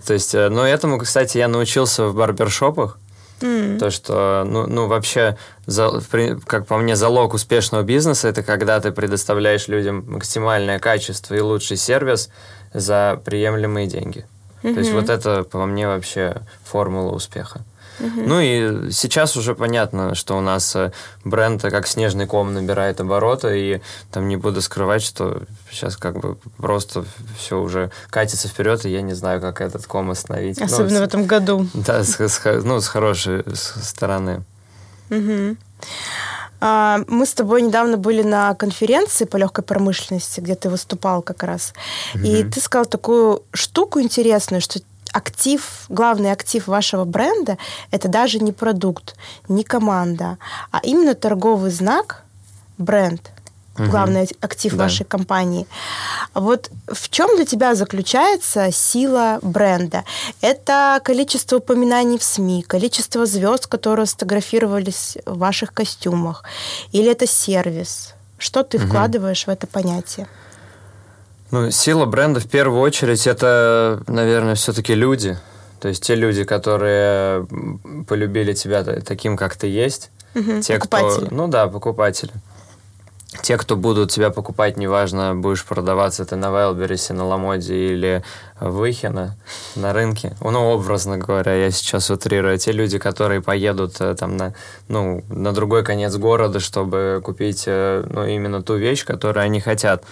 То 0.06 0.13
есть, 0.13 0.34
э, 0.36 0.50
но 0.50 0.66
этому, 0.66 1.00
кстати, 1.00 1.38
я 1.38 1.48
научился 1.48 2.06
в 2.06 2.16
барбершопах. 2.16 2.98
Mm. 3.41 3.77
То, 3.77 3.91
что, 3.91 4.44
ну, 4.46 4.65
ну 4.67 4.88
вообще, 4.88 5.38
за, 5.65 6.01
как 6.46 6.65
по 6.65 6.77
мне, 6.77 6.96
залог 6.96 7.34
успешного 7.34 7.84
бизнеса 7.84 8.27
это 8.29 8.44
когда 8.44 8.79
ты 8.79 8.91
предоставляешь 8.91 9.67
людям 9.67 10.06
максимальное 10.08 10.79
качество 10.79 11.36
и 11.36 11.39
лучший 11.39 11.77
сервис 11.77 12.29
за 12.74 13.22
приемлемые 13.24 13.88
деньги. 13.88 14.25
Mm-hmm. 14.63 14.74
То 14.74 14.79
есть 14.79 14.91
вот 14.91 15.10
это, 15.10 15.44
по 15.44 15.65
мне, 15.65 15.88
вообще 15.88 16.41
формула 16.63 17.12
успеха. 17.12 17.62
Угу. 18.00 18.22
Ну 18.22 18.39
и 18.39 18.92
сейчас 18.92 19.36
уже 19.38 19.56
понятно, 19.56 20.16
что 20.16 20.38
у 20.38 20.42
нас 20.42 20.75
э, 20.75 20.92
бренд 21.24 21.62
как 21.62 21.88
снежный 21.88 22.27
ком 22.27 22.54
набирает 22.54 23.01
обороты, 23.01 23.60
и 23.60 23.82
там 24.12 24.27
не 24.27 24.38
буду 24.38 24.62
скрывать, 24.62 25.01
что 25.01 25.44
сейчас 25.72 25.98
как 25.98 26.20
бы 26.20 26.38
просто 26.58 27.06
все 27.38 27.60
уже 27.60 27.92
катится 28.10 28.48
вперед, 28.48 28.86
и 28.86 28.89
я 28.89 29.01
не 29.01 29.13
знаю, 29.13 29.42
как 29.42 29.62
этот 29.62 29.86
ком 29.88 30.12
остановить. 30.12 30.60
Ну, 30.60 30.66
Особенно 30.66 31.00
ну, 31.00 31.06
в 31.06 31.08
этом 31.08 31.25
году. 31.25 31.68
Да, 31.74 32.04
с, 32.04 32.20
с, 32.20 32.42
ну, 32.63 32.80
с 32.80 32.88
хорошей 32.88 33.44
стороны. 33.56 34.44
Угу. 35.10 35.58
Мы 36.60 37.25
с 37.25 37.34
тобой 37.34 37.62
недавно 37.62 37.98
были 37.98 38.24
на 38.24 38.56
конференции 38.56 39.25
по 39.25 39.38
легкой 39.38 39.63
промышленности, 39.63 40.39
где 40.39 40.56
ты 40.56 40.70
выступал 40.70 41.22
как 41.22 41.44
раз. 41.44 41.74
Угу. 42.16 42.24
И 42.24 42.44
ты 42.44 42.60
сказал 42.60 42.86
такую 42.86 43.44
штуку 43.54 44.01
интересную, 44.01 44.62
что 44.62 44.80
актив, 45.14 45.86
главный 45.90 46.32
актив 46.32 46.68
вашего 46.68 47.06
бренда– 47.06 47.58
это 47.92 48.08
даже 48.08 48.40
не 48.40 48.52
продукт, 48.52 49.16
не 49.48 49.64
команда, 49.64 50.38
а 50.72 50.80
именно 50.84 51.16
торговый 51.16 51.72
знак, 51.72 52.24
бренд, 52.78 53.32
угу. 53.78 53.90
главный 53.90 54.30
актив 54.42 54.74
да. 54.74 54.84
вашей 54.84 55.06
компании. 55.06 55.68
Вот 56.34 56.70
в 56.88 57.10
чем 57.10 57.36
для 57.36 57.46
тебя 57.46 57.76
заключается 57.76 58.72
сила 58.72 59.40
бренда? 59.42 60.04
Это 60.42 61.00
количество 61.04 61.58
упоминаний 61.58 62.18
в 62.18 62.24
СМИ, 62.24 62.64
количество 62.64 63.26
звезд, 63.26 63.68
которые 63.68 64.06
сфотографировались 64.06 65.18
в 65.26 65.38
ваших 65.38 65.74
костюмах, 65.74 66.44
или 66.92 67.12
это 67.12 67.28
сервис? 67.28 68.14
Что 68.38 68.64
ты 68.64 68.78
угу. 68.78 68.88
вкладываешь 68.88 69.48
в 69.48 69.50
это 69.50 69.68
понятие? 69.68 70.28
Ну, 71.51 71.72
сила 71.72 72.06
бренда 72.06 72.39
в 72.39 72.48
первую 72.48 72.82
очередь 72.82 73.25
это, 73.27 74.01
наверное, 74.08 74.56
все-таки 74.56 74.94
люди. 74.94 75.38
То 75.80 75.88
есть 75.89 76.04
те 76.04 76.16
люди, 76.16 76.44
которые 76.44 77.48
полюбили 78.08 78.54
тебя 78.54 78.84
таким, 78.84 79.38
как 79.38 79.56
ты 79.56 79.68
есть. 79.68 80.12
Угу, 80.36 80.62
те, 80.62 80.75
покупатели. 80.75 81.25
кто. 81.25 81.36
Ну 81.36 81.48
да, 81.48 81.68
покупатели. 81.68 82.32
Те, 83.41 83.58
кто 83.58 83.75
будут 83.75 84.12
тебя 84.12 84.29
покупать, 84.29 84.77
неважно, 84.77 85.36
будешь 85.36 85.65
продаваться 85.65 86.25
ты 86.25 86.36
на 86.36 86.51
Вайлберисе, 86.51 87.13
на 87.13 87.25
Ламоде 87.25 87.75
или 87.75 88.24
в 88.60 88.89
Ихино 88.89 89.36
на 89.75 89.94
рынке. 89.94 90.36
Ну, 90.41 90.72
образно 90.72 91.17
говоря, 91.17 91.53
я 91.53 91.72
сейчас 91.72 92.10
утрирую. 92.10 92.58
Те 92.58 92.72
люди, 92.72 92.98
которые 92.98 93.41
поедут 93.41 94.01
э, 94.01 94.15
там 94.15 94.38
на, 94.38 94.53
ну, 94.88 95.24
на 95.29 95.53
другой 95.53 95.84
конец 95.84 96.15
города, 96.15 96.60
чтобы 96.60 97.22
купить 97.24 97.63
э, 97.67 98.03
ну, 98.10 98.25
именно 98.25 98.63
ту 98.63 98.75
вещь, 98.75 99.06
которую 99.06 99.44
они 99.44 99.60
хотят. 99.60 100.03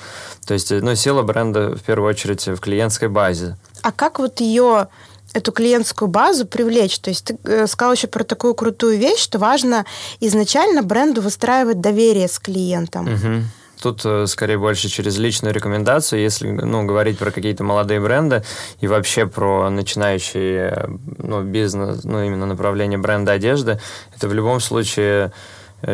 То 0.46 0.54
есть, 0.54 0.72
э, 0.72 0.80
ну, 0.82 0.96
сила 0.96 1.24
бренда 1.24 1.76
в 1.76 1.82
первую 1.82 2.10
очередь 2.10 2.48
в 2.48 2.60
клиентской 2.60 3.10
базе. 3.10 3.58
А 3.82 3.92
как 3.92 4.20
вот 4.20 4.40
ее 4.40 4.88
эту 5.36 5.52
клиентскую 5.52 6.08
базу 6.08 6.48
привлечь. 6.48 6.98
То 7.00 7.10
есть 7.10 7.26
ты 7.26 7.38
э, 7.44 7.68
сказал 7.68 7.94
еще 7.94 8.08
про 8.08 8.24
такую 8.24 8.56
крутую 8.56 8.98
вещь, 8.98 9.20
что 9.20 9.38
важно 9.38 9.86
изначально 10.22 10.82
бренду 10.82 11.22
выстраивать 11.22 11.82
доверие 11.82 12.30
с 12.30 12.40
клиентом. 12.40 13.14
Угу. 13.14 13.44
Тут 13.82 14.06
э, 14.06 14.28
скорее 14.28 14.58
больше 14.58 14.88
через 14.88 15.18
личную 15.18 15.54
рекомендацию, 15.54 16.22
если 16.22 16.50
ну, 16.50 16.86
говорить 16.86 17.18
про 17.18 17.32
какие-то 17.32 17.66
молодые 17.66 18.00
бренды 18.00 18.44
и 18.80 18.88
вообще 18.88 19.28
про 19.28 19.70
начинающий 19.70 20.70
э, 20.70 20.88
ну, 21.18 21.44
бизнес, 21.44 22.06
ну 22.06 22.24
именно 22.24 22.46
направление 22.46 22.98
бренда 22.98 23.34
одежды, 23.34 23.82
это 24.16 24.30
в 24.30 24.34
любом 24.34 24.62
случае 24.62 25.34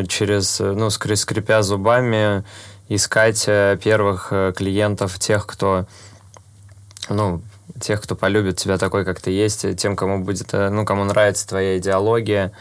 через, 0.08 0.60
ну, 0.60 0.90
скрипя 0.92 1.64
зубами, 1.64 2.46
искать 2.88 3.44
первых 3.84 4.32
клиентов, 4.56 5.20
тех, 5.20 5.48
кто 5.48 5.86
ну, 7.10 7.42
тех, 7.80 8.02
кто 8.02 8.16
полюбит 8.16 8.58
тебя 8.58 8.78
такой, 8.78 9.06
как 9.06 9.20
ты 9.20 9.32
есть, 9.32 9.66
тем, 9.78 9.96
кому 9.96 10.24
будет, 10.24 10.54
э, 10.54 10.70
ну, 10.70 10.86
кому 10.86 11.04
нравится 11.04 11.48
твоя 11.48 11.78
идеология, 11.78 12.52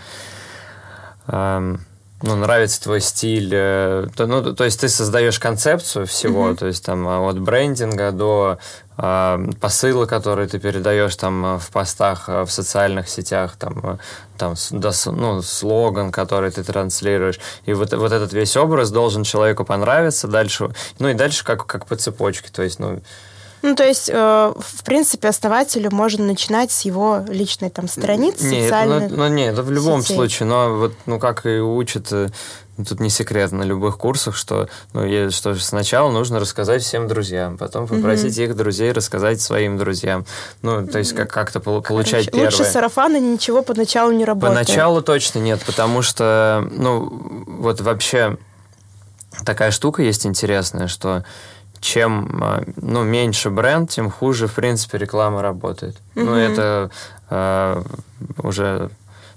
эм, 1.26 1.80
ну, 2.22 2.36
нравится 2.36 2.82
твой 2.82 3.00
стиль, 3.00 3.50
э, 3.52 4.06
то, 4.14 4.26
ну, 4.26 4.54
то 4.54 4.64
есть 4.64 4.80
ты 4.80 4.88
создаешь 4.88 5.38
концепцию 5.38 6.06
всего, 6.06 6.50
mm-hmm. 6.50 6.56
то 6.56 6.66
есть 6.66 6.84
там 6.84 7.06
от 7.06 7.38
брендинга 7.40 8.12
до 8.12 8.58
э, 8.98 9.46
посыла, 9.60 10.04
который 10.06 10.46
ты 10.46 10.58
передаешь 10.58 11.16
там 11.16 11.58
в 11.58 11.70
постах 11.70 12.28
в 12.28 12.48
социальных 12.48 13.08
сетях, 13.08 13.56
там, 13.58 13.98
там 14.36 14.54
до, 14.70 14.92
ну, 15.06 15.40
слоган, 15.40 16.12
который 16.12 16.50
ты 16.50 16.62
транслируешь. 16.62 17.40
И 17.64 17.72
вот, 17.72 17.92
вот 17.94 18.12
этот 18.12 18.32
весь 18.34 18.56
образ 18.56 18.90
должен 18.90 19.24
человеку 19.24 19.64
понравиться 19.64 20.28
дальше, 20.28 20.70
ну 20.98 21.08
и 21.08 21.14
дальше 21.14 21.44
как, 21.44 21.66
как 21.66 21.86
по 21.86 21.96
цепочке, 21.96 22.50
то 22.52 22.62
есть, 22.62 22.78
ну, 22.78 23.00
ну, 23.62 23.74
то 23.74 23.84
есть, 23.84 24.08
э, 24.12 24.52
в 24.56 24.84
принципе, 24.84 25.28
основателю 25.28 25.90
можно 25.92 26.24
начинать 26.24 26.70
с 26.70 26.82
его 26.82 27.24
личной 27.28 27.70
там 27.70 27.88
страницы, 27.88 28.44
нет, 28.44 28.64
социальных 28.64 29.10
ну, 29.10 29.16
ну, 29.16 29.28
нет, 29.28 29.52
это 29.54 29.62
в 29.62 29.70
любом 29.70 30.02
сетей. 30.02 30.16
случае, 30.16 30.48
но 30.48 30.76
вот, 30.76 30.94
ну, 31.06 31.18
как 31.18 31.44
и 31.46 31.60
учат, 31.60 32.10
э, 32.12 32.28
тут 32.84 33.00
не 33.00 33.10
секрет 33.10 33.52
на 33.52 33.62
любых 33.62 33.98
курсах, 33.98 34.34
что, 34.34 34.68
ну, 34.92 35.30
что 35.30 35.54
сначала 35.56 36.10
нужно 36.10 36.40
рассказать 36.40 36.82
всем 36.82 37.08
друзьям, 37.08 37.58
потом 37.58 37.86
попросить 37.86 38.38
mm-hmm. 38.38 38.44
их 38.44 38.56
друзей 38.56 38.92
рассказать 38.92 39.40
своим 39.40 39.76
друзьям. 39.76 40.24
Ну, 40.62 40.86
то 40.86 40.98
есть, 40.98 41.14
как- 41.14 41.30
как-то 41.30 41.60
получать 41.60 41.84
Короче, 41.84 42.30
первое. 42.30 42.44
Лучше 42.46 42.64
сарафана 42.64 43.20
ничего 43.20 43.62
поначалу 43.62 44.12
не 44.12 44.24
работает. 44.24 44.66
Поначалу 44.66 45.02
точно 45.02 45.40
нет, 45.40 45.60
потому 45.66 46.02
что, 46.02 46.66
ну, 46.70 47.44
вот 47.46 47.80
вообще 47.80 48.38
такая 49.44 49.70
штука 49.70 50.02
есть 50.02 50.26
интересная, 50.26 50.88
что 50.88 51.24
чем 51.80 52.42
а, 52.42 52.62
ну, 52.76 53.02
меньше 53.02 53.50
бренд, 53.50 53.90
тем 53.90 54.10
хуже, 54.10 54.46
в 54.46 54.54
принципе, 54.54 54.98
реклама 54.98 55.42
работает. 55.42 55.96
Mm-hmm. 56.14 56.24
Ну, 56.24 56.34
это 56.34 56.90
э, 57.30 57.82
уже... 58.42 58.90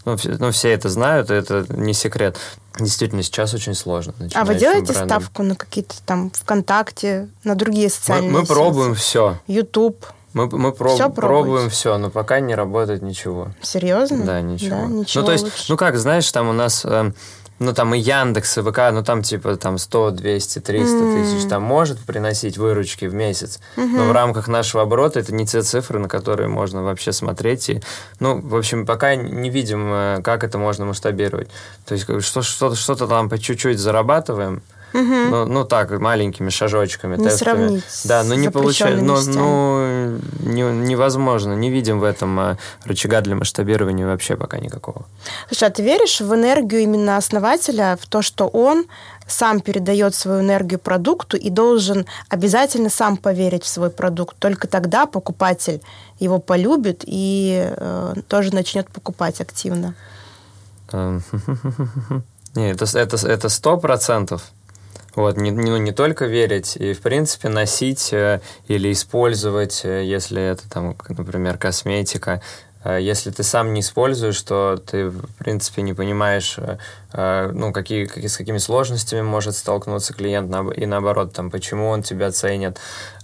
Ну 0.06 0.18
все, 0.18 0.36
ну, 0.38 0.52
все 0.52 0.74
это 0.74 0.90
знают, 0.90 1.32
это 1.32 1.66
не 1.70 1.94
секрет. 1.94 2.38
Действительно, 2.78 3.24
сейчас 3.24 3.54
очень 3.54 3.74
сложно. 3.74 4.14
А 4.34 4.44
вы 4.44 4.56
делаете 4.56 4.92
брендом. 4.92 5.08
ставку 5.08 5.44
на 5.44 5.56
какие-то 5.56 5.96
там 6.06 6.30
ВКонтакте, 6.32 7.30
на 7.46 7.56
другие 7.56 7.90
социальные 7.90 8.32
Мы, 8.32 8.42
мы 8.42 8.46
пробуем 8.46 8.96
все. 8.96 9.38
YouTube. 9.48 10.06
Мы, 10.34 10.48
мы 10.48 10.72
проб, 10.72 10.96
все 10.96 11.10
пробуем 11.10 11.70
все, 11.70 11.98
но 11.98 12.10
пока 12.10 12.40
не 12.40 12.56
работает 12.56 13.04
ничего. 13.04 13.52
Серьезно? 13.62 14.26
Да, 14.26 14.42
ничего. 14.42 14.78
Да, 14.78 14.86
ничего 14.88 15.22
ну, 15.22 15.26
то 15.28 15.32
есть, 15.32 15.44
лучше. 15.44 15.66
ну 15.70 15.78
как, 15.78 15.98
знаешь, 15.98 16.30
там 16.32 16.50
у 16.50 16.54
нас... 16.54 16.84
Э, 16.86 17.12
ну, 17.60 17.74
там 17.74 17.94
и 17.94 18.00
Яндекс, 18.00 18.58
и 18.58 18.62
ВК, 18.62 18.80
ну, 18.92 19.04
там, 19.04 19.24
типа, 19.24 19.56
там 19.56 19.78
100, 19.78 20.12
200, 20.12 20.60
300 20.60 20.96
mm. 20.96 21.24
тысяч, 21.24 21.50
там, 21.50 21.64
может 21.64 22.00
приносить 22.00 22.58
выручки 22.58 23.06
в 23.06 23.14
месяц, 23.14 23.60
mm-hmm. 23.76 23.96
но 23.96 24.06
в 24.06 24.12
рамках 24.12 24.48
нашего 24.48 24.84
оборота 24.84 25.20
это 25.20 25.34
не 25.34 25.46
те 25.46 25.62
цифры, 25.62 26.00
на 26.00 26.10
которые 26.10 26.50
можно 26.50 26.84
вообще 26.84 27.12
смотреть. 27.12 27.70
И, 27.70 27.82
ну, 28.20 28.40
в 28.42 28.56
общем, 28.56 28.86
пока 28.86 29.16
не 29.16 29.50
видим, 29.50 29.92
э, 29.94 30.22
как 30.24 30.44
это 30.44 30.58
можно 30.58 30.86
масштабировать. 30.86 31.50
То 31.86 31.94
есть 31.94 32.06
что, 32.26 32.42
что-то, 32.42 32.76
что-то 32.76 33.08
там 33.08 33.30
по 33.30 33.38
чуть-чуть 33.38 33.80
зарабатываем, 33.80 34.62
Угу. 34.94 35.02
Ну, 35.02 35.46
ну 35.46 35.66
так, 35.66 35.90
маленькими 36.00 36.50
шажочками, 36.50 37.18
не 37.18 37.24
тестами. 37.24 37.56
Сравнить 37.56 37.84
да, 38.06 38.24
но 38.24 38.36
не 38.36 38.52
получается. 38.52 39.04
Ну, 39.04 39.20
ну 39.22 39.93
не, 40.40 40.62
невозможно. 40.62 41.54
Не 41.54 41.70
видим 41.70 42.00
в 42.00 42.04
этом 42.04 42.40
а, 42.40 42.58
рычага 42.86 43.22
для 43.22 43.36
масштабирования 43.36 44.06
вообще 44.06 44.36
пока 44.36 44.60
никакого. 44.60 45.06
Слушай, 45.48 45.70
а 45.70 45.72
ты 45.72 45.84
веришь 45.84 46.22
в 46.22 46.34
энергию 46.34 46.82
именно 46.82 47.18
основателя, 47.18 47.98
в 48.02 48.08
то, 48.08 48.22
что 48.22 48.48
он 48.48 48.86
сам 49.28 49.62
передает 49.62 50.16
свою 50.16 50.42
энергию 50.42 50.80
продукту 50.80 51.38
и 51.38 51.50
должен 51.50 52.06
обязательно 52.30 52.90
сам 52.90 53.18
поверить 53.18 53.64
в 53.64 53.68
свой 53.68 53.90
продукт. 53.90 54.38
Только 54.38 54.68
тогда 54.68 55.06
покупатель 55.06 55.82
его 56.20 56.40
полюбит 56.40 57.04
и 57.06 57.74
э, 57.76 58.14
тоже 58.28 58.54
начнет 58.54 58.90
покупать 58.90 59.42
активно. 59.42 59.96
Эм, 60.92 61.24
не, 62.56 62.72
это 62.72 62.86
это 62.98 63.28
это 63.28 63.50
сто 63.50 63.78
процентов. 63.78 64.44
Вот, 65.16 65.38
не, 65.38 65.52
ну, 65.52 65.78
не 65.78 65.92
только 65.92 66.26
верить, 66.26 66.76
и, 66.76 66.94
в 66.94 67.02
принципе, 67.02 67.50
носить 67.50 68.12
э, 68.12 68.42
или 68.68 68.92
использовать, 68.92 69.82
э, 69.84 70.04
если 70.04 70.42
это, 70.42 70.68
там, 70.68 70.96
например, 71.08 71.60
косметика, 71.60 72.42
э, 72.84 72.98
если 73.00 73.30
ты 73.30 73.44
сам 73.44 73.74
не 73.74 73.82
используешь, 73.82 74.42
то 74.42 74.82
ты, 74.84 75.10
в 75.10 75.28
принципе, 75.38 75.84
не 75.84 75.94
понимаешь, 75.94 76.58
ну, 77.16 77.72
какие, 77.72 78.06
какие, 78.06 78.26
с 78.26 78.38
какими 78.38 78.58
сложностями 78.58 79.22
может 79.22 79.56
столкнуться 79.56 80.16
клиент, 80.16 80.52
и 80.76 80.88
наоборот, 80.88 81.32
там, 81.32 81.52
почему 81.52 81.90
он 81.90 82.02
тебя 82.02 82.32
ценит. 82.32 82.80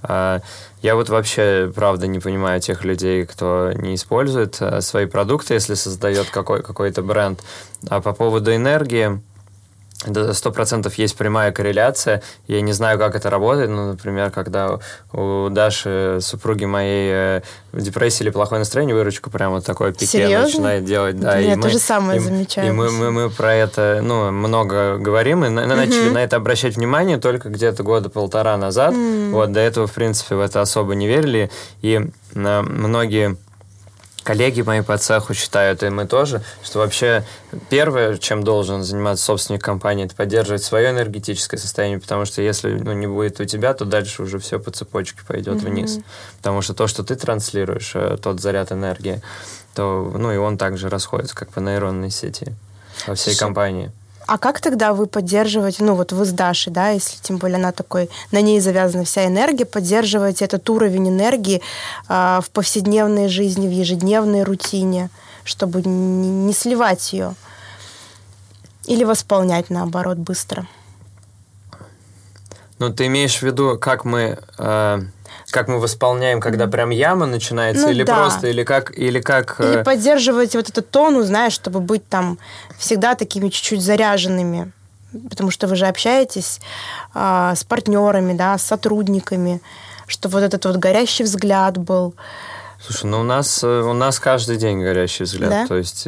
Я 0.08 0.42
вот 0.96 1.10
вообще, 1.10 1.72
правда, 1.74 2.06
не 2.06 2.20
понимаю 2.20 2.62
тех 2.62 2.84
людей, 2.84 3.26
кто 3.26 3.72
не 3.74 3.96
использует 3.96 4.62
свои 4.82 5.08
продукты, 5.08 5.56
если 5.56 5.74
создает 5.74 6.30
какой, 6.30 6.62
какой-то 6.62 7.02
бренд. 7.02 7.42
А 7.90 8.00
по 8.00 8.14
поводу 8.14 8.54
энергии, 8.54 9.20
сто 10.34 10.52
процентов 10.52 10.96
есть 10.96 11.18
прямая 11.18 11.52
корреляция. 11.52 12.22
Я 12.48 12.62
не 12.62 12.72
знаю, 12.72 12.98
как 12.98 13.16
это 13.16 13.30
работает, 13.30 13.70
но, 13.70 13.88
например, 13.88 14.32
когда 14.32 14.80
у 15.12 15.50
Даши, 15.50 16.20
супруги 16.22 16.64
моей, 16.64 17.12
э, 17.12 17.42
в 17.74 17.82
депрессии 17.82 18.24
или 18.24 18.30
плохое 18.30 18.60
настроение, 18.60 18.96
выручка 18.96 19.30
прямо 19.30 19.60
такое 19.62 19.92
пике 19.92 20.06
Серьезно? 20.06 20.46
начинает 20.46 20.86
делать. 20.86 21.20
Да, 21.20 21.38
Я 21.38 21.56
и 21.56 21.60
то 21.60 21.70
же 21.70 21.80
самое 21.80 22.18
и, 22.18 22.24
замечаю. 22.24 22.70
И 22.70 22.72
мы, 22.72 22.92
мы, 22.92 23.12
мы 23.12 23.30
про 23.30 23.54
это 23.54 24.00
ну, 24.02 24.32
много 24.32 24.98
говорим, 24.98 25.44
и 25.44 25.50
на, 25.50 25.64
угу. 25.64 25.76
начали 25.76 26.10
на 26.10 26.24
это 26.24 26.38
обращать 26.38 26.78
внимание 26.78 27.18
только 27.18 27.50
где-то 27.50 27.84
года 27.84 28.10
полтора 28.10 28.56
назад. 28.56 28.94
Mm. 28.94 29.32
Вот, 29.32 29.52
до 29.52 29.60
этого, 29.60 29.86
в 29.86 29.94
принципе, 29.94 30.36
в 30.36 30.40
это 30.40 30.62
особо 30.62 30.96
не 30.96 31.08
верили. 31.08 31.52
И 31.82 32.10
на, 32.34 32.62
многие 32.62 33.38
коллеги 34.24 34.62
мои 34.62 34.82
по 34.82 34.98
цеху 34.98 35.34
считают, 35.34 35.84
и 35.84 35.90
мы 35.90 36.06
тоже, 36.06 36.42
что 36.64 36.80
вообще 36.80 37.26
первое, 37.70 38.18
чем 38.18 38.44
должен 38.44 38.84
заниматься 38.84 39.26
собственник 39.26 39.62
компании, 39.62 40.06
это 40.06 40.16
поддерживать 40.16 40.64
свое 40.64 40.92
энергетическое 40.92 41.60
состояние, 41.60 42.00
потому 42.00 42.26
что 42.26 42.42
если 42.42 42.72
ну, 42.72 42.94
не 42.94 43.08
будет 43.08 43.40
у 43.40 43.46
тебя, 43.46 43.74
то 43.74 43.86
дальше 43.86 44.24
уже 44.24 44.40
все 44.40 44.60
по 44.60 44.72
цепочке 44.72 45.20
пойдет 45.28 45.58
mm-hmm. 45.58 45.70
вниз. 45.70 46.00
Потому 46.38 46.62
что 46.62 46.74
то, 46.74 46.88
что 46.88 47.04
ты 47.04 47.16
транслируешь, 47.16 47.92
э, 47.96 48.18
тот 48.22 48.42
заряд 48.42 48.72
энергии, 48.72 49.22
то 49.76 50.12
ну 50.16 50.32
и 50.32 50.38
он 50.38 50.58
также 50.58 50.90
расходится, 50.90 51.36
как 51.36 51.50
по 51.50 51.60
нейронной 51.60 52.12
сети 52.12 52.54
во 53.08 53.16
всей 53.16 53.36
компании. 53.36 53.92
А 54.30 54.38
как 54.38 54.62
тогда 54.62 54.94
вы 54.94 55.08
поддерживаете, 55.08 55.84
ну 55.84 55.96
вот 55.96 56.12
вы 56.12 56.24
с 56.24 56.32
Дашей, 56.32 56.72
да, 56.72 56.90
если 56.90 57.18
тем 57.20 57.38
более 57.38 57.56
она 57.56 57.72
такой, 57.72 58.12
на 58.32 58.42
ней 58.42 58.60
завязана 58.60 59.04
вся 59.04 59.26
энергия, 59.26 59.66
поддерживаете 59.66 60.46
этот 60.46 60.70
уровень 60.70 61.10
энергии 61.10 61.64
э, 62.08 62.40
в 62.40 62.52
повседневной 62.52 63.28
жизни, 63.28 63.68
в 63.68 63.72
ежедневной 63.72 64.44
рутине, 64.44 65.10
чтобы 65.44 65.82
не, 65.82 66.54
сливать 66.54 67.12
ее? 67.12 67.34
Или 68.86 69.04
восполнять, 69.04 69.72
наоборот, 69.72 70.20
быстро? 70.20 70.68
Ну, 72.78 72.94
ты 72.94 73.08
имеешь 73.08 73.40
в 73.40 73.42
виду, 73.42 73.80
как 73.80 74.06
мы... 74.06 74.38
Э 74.60 75.02
как 75.52 75.68
мы 75.68 75.80
восполняем, 75.80 76.40
когда 76.40 76.68
прям 76.68 76.90
яма 76.90 77.26
начинается, 77.26 77.86
ну, 77.86 77.92
или 77.92 78.04
да. 78.04 78.16
просто, 78.16 78.48
или 78.48 78.64
как, 78.64 78.98
или 78.98 79.20
как. 79.20 79.60
Или 79.60 79.80
э, 79.80 79.84
поддерживать 79.84 80.56
вот 80.56 80.70
этот 80.70 80.90
тон, 80.90 81.24
знаешь, 81.24 81.54
чтобы 81.54 81.80
быть 81.80 82.08
там 82.08 82.38
всегда 82.78 83.16
такими 83.16 83.50
чуть-чуть 83.50 83.82
заряженными, 83.82 84.72
потому 85.30 85.52
что 85.52 85.68
вы 85.68 85.76
же 85.76 85.88
общаетесь 85.88 86.60
а, 87.14 87.56
с 87.56 87.64
партнерами, 87.64 88.34
да, 88.34 88.58
с 88.58 88.64
сотрудниками, 88.64 89.62
что 90.08 90.30
вот 90.30 90.44
этот 90.44 90.66
вот 90.66 90.78
горящий 90.78 91.24
взгляд 91.24 91.78
был. 91.78 92.14
Слушай, 92.82 93.06
ну 93.06 93.20
у 93.22 93.24
нас 93.24 93.64
э, 93.64 93.68
у 93.68 93.94
нас 93.94 94.20
каждый 94.20 94.58
день 94.58 94.82
горящий 94.82 95.24
взгляд, 95.24 95.50
да? 95.50 95.68
то 95.68 95.76
есть 95.76 96.08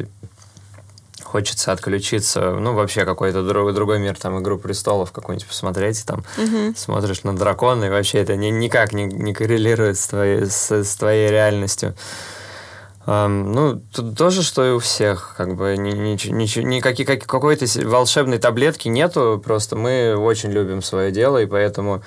хочется 1.31 1.71
отключиться, 1.71 2.51
ну, 2.51 2.73
вообще 2.73 3.05
какой-то 3.05 3.41
другой, 3.41 3.73
другой 3.73 3.99
мир, 3.99 4.17
там, 4.17 4.37
«Игру 4.41 4.57
престолов» 4.57 5.13
какую-нибудь 5.13 5.47
посмотреть, 5.47 6.05
там, 6.05 6.25
угу. 6.37 6.73
смотришь 6.75 7.23
на 7.23 7.33
дракона, 7.33 7.85
и 7.85 7.89
вообще 7.89 8.19
это 8.19 8.35
ни, 8.35 8.47
никак 8.47 8.91
не, 8.91 9.05
не 9.05 9.33
коррелирует 9.33 9.97
с 9.97 10.07
твоей, 10.07 10.45
с, 10.45 10.71
с 10.71 10.95
твоей 10.97 11.29
реальностью. 11.31 11.95
Um, 13.07 13.45
ну, 13.45 13.81
тут 13.93 14.15
тоже, 14.15 14.43
что 14.43 14.63
и 14.63 14.71
у 14.71 14.79
всех, 14.79 15.33
как 15.37 15.55
бы, 15.55 15.75
ни, 15.77 15.91
ни, 15.91 16.31
ни, 16.31 16.59
никакой, 16.59 17.05
как, 17.05 17.25
какой-то 17.25 17.65
волшебной 17.87 18.37
таблетки 18.37 18.89
нету, 18.89 19.41
просто 19.43 19.75
мы 19.75 20.15
очень 20.15 20.51
любим 20.51 20.81
свое 20.81 21.11
дело, 21.11 21.37
и 21.37 21.45
поэтому 21.45 22.03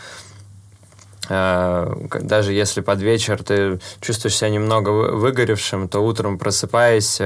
даже 1.29 2.53
если 2.53 2.81
под 2.81 3.01
вечер 3.01 3.43
ты 3.43 3.81
чувствуешь 4.01 4.37
себя 4.37 4.51
немного 4.51 4.91
выгоревшим, 4.91 5.89
то 5.89 6.01
утром 6.01 6.39
просыпаясь, 6.39 7.19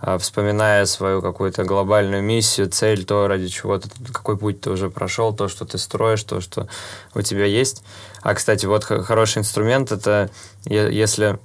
а, 0.00 0.18
вспоминая 0.18 0.86
свою 0.86 1.20
какую-то 1.20 1.64
глобальную 1.64 2.22
миссию, 2.22 2.68
цель, 2.68 3.04
то, 3.04 3.26
ради 3.26 3.48
чего 3.48 3.78
ты, 3.78 3.88
какой 4.12 4.36
путь 4.36 4.60
ты 4.60 4.70
уже 4.70 4.90
прошел, 4.90 5.34
то, 5.34 5.48
что 5.48 5.64
ты 5.64 5.76
строишь, 5.78 6.22
то, 6.22 6.40
что 6.40 6.68
у 7.14 7.22
тебя 7.22 7.44
есть. 7.46 7.82
А, 8.22 8.34
кстати, 8.34 8.66
вот 8.66 8.84
хороший 8.84 9.38
инструмент, 9.38 9.90
это 9.90 10.30
если, 10.64 11.38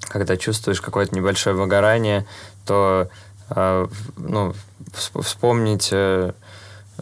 когда 0.00 0.36
чувствуешь 0.36 0.80
какое-то 0.80 1.14
небольшое 1.16 1.56
выгорание, 1.56 2.26
то 2.64 3.08
ну, 4.16 4.54
вспомнить 5.20 5.90
э, 5.92 6.32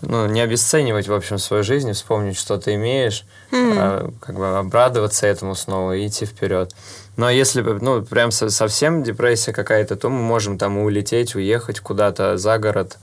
ну, 0.02 0.26
не 0.26 0.40
обесценивать, 0.40 1.08
в 1.08 1.14
общем, 1.14 1.38
свою 1.38 1.62
жизнь, 1.62 1.92
вспомнить, 1.92 2.36
что 2.36 2.58
ты 2.58 2.74
имеешь, 2.74 3.24
mm. 3.50 3.74
а, 3.76 4.10
как 4.20 4.36
бы 4.36 4.58
обрадоваться 4.58 5.26
этому 5.26 5.54
снова 5.54 5.92
и 5.92 6.06
идти 6.06 6.26
вперед. 6.26 6.74
Но 7.16 7.30
если, 7.30 7.62
ну, 7.62 8.02
прям 8.02 8.30
совсем 8.32 9.02
депрессия 9.02 9.52
какая-то, 9.52 9.96
то 9.96 10.08
мы 10.08 10.20
можем 10.20 10.58
там 10.58 10.78
улететь, 10.78 11.34
уехать 11.34 11.80
куда-то 11.80 12.36
за 12.36 12.58
город, 12.58 12.98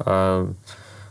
э, 0.00 0.48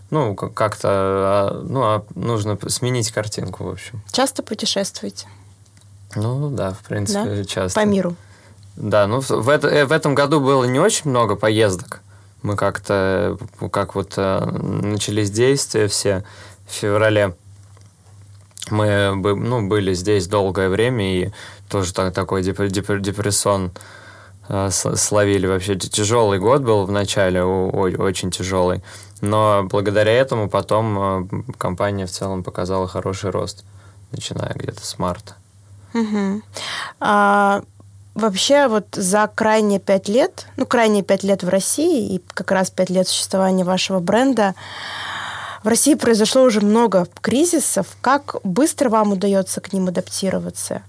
ну, 0.10 0.36
как-то, 0.36 0.90
а, 0.92 1.64
ну, 1.64 1.82
а 1.84 2.06
нужно 2.16 2.58
сменить 2.68 3.12
картинку, 3.12 3.64
в 3.64 3.70
общем. 3.70 4.02
Часто 4.12 4.44
путешествуете? 4.44 5.28
Ну, 6.16 6.50
да, 6.50 6.72
в 6.72 6.80
принципе, 6.80 7.24
да? 7.24 7.46
часто. 7.46 7.80
По 7.80 7.86
миру? 7.86 8.16
Да, 8.76 9.08
ну, 9.08 9.22
в, 9.22 9.50
это, 9.50 9.70
э, 9.70 9.86
в 9.86 9.92
этом 9.92 10.14
году 10.14 10.42
было 10.42 10.66
не 10.66 10.80
очень 10.80 11.10
много 11.10 11.36
поездок. 11.36 12.02
Мы 12.42 12.56
как-то, 12.56 13.38
как 13.72 13.96
вот 13.96 14.14
э, 14.18 14.46
начались 14.46 15.32
действия 15.32 15.88
все 15.88 16.24
в 16.68 16.74
феврале, 16.74 17.36
мы 18.70 19.16
ну, 19.16 19.68
были 19.68 19.94
здесь 19.94 20.28
долгое 20.28 20.70
время, 20.70 21.24
и 21.24 21.32
тоже 21.70 21.94
так, 21.94 22.14
такой 22.14 22.44
деп, 22.44 22.60
деп, 22.62 23.02
депрессон 23.02 23.72
э, 24.50 24.70
словили. 24.72 25.48
Вообще 25.48 25.76
тяжелый 25.76 26.40
год 26.40 26.62
был 26.62 26.86
в 26.86 26.92
начале, 26.92 27.44
очень 27.44 28.32
тяжелый. 28.32 28.82
Но 29.22 29.68
благодаря 29.70 30.12
этому 30.12 30.50
потом 30.50 31.00
э, 31.00 31.54
компания 31.58 32.06
в 32.06 32.12
целом 32.12 32.44
показала 32.44 32.88
хороший 32.88 33.30
рост, 33.30 33.64
начиная 34.12 34.54
где-то 34.56 34.86
с 34.86 34.98
марта. 34.98 35.36
Угу. 35.94 36.42
А, 37.00 37.62
вообще 38.16 38.68
вот 38.68 38.88
за 38.92 39.30
крайние 39.34 39.80
пять 39.80 40.08
лет, 40.08 40.48
ну, 40.58 40.66
крайние 40.66 41.04
пять 41.04 41.24
лет 41.24 41.44
в 41.44 41.50
России 41.50 42.16
и 42.16 42.22
как 42.34 42.52
раз 42.52 42.70
пять 42.70 42.90
лет 42.90 43.08
существования 43.08 43.64
вашего 43.64 44.00
бренда, 44.00 44.56
в 45.64 45.68
России 45.68 45.94
произошло 45.94 46.44
уже 46.44 46.62
много 46.62 47.08
кризисов. 47.22 47.88
Как 48.02 48.36
быстро 48.44 48.90
вам 48.90 49.14
удается 49.14 49.62
к 49.62 49.74
ним 49.74 49.88
адаптироваться? 49.88 50.82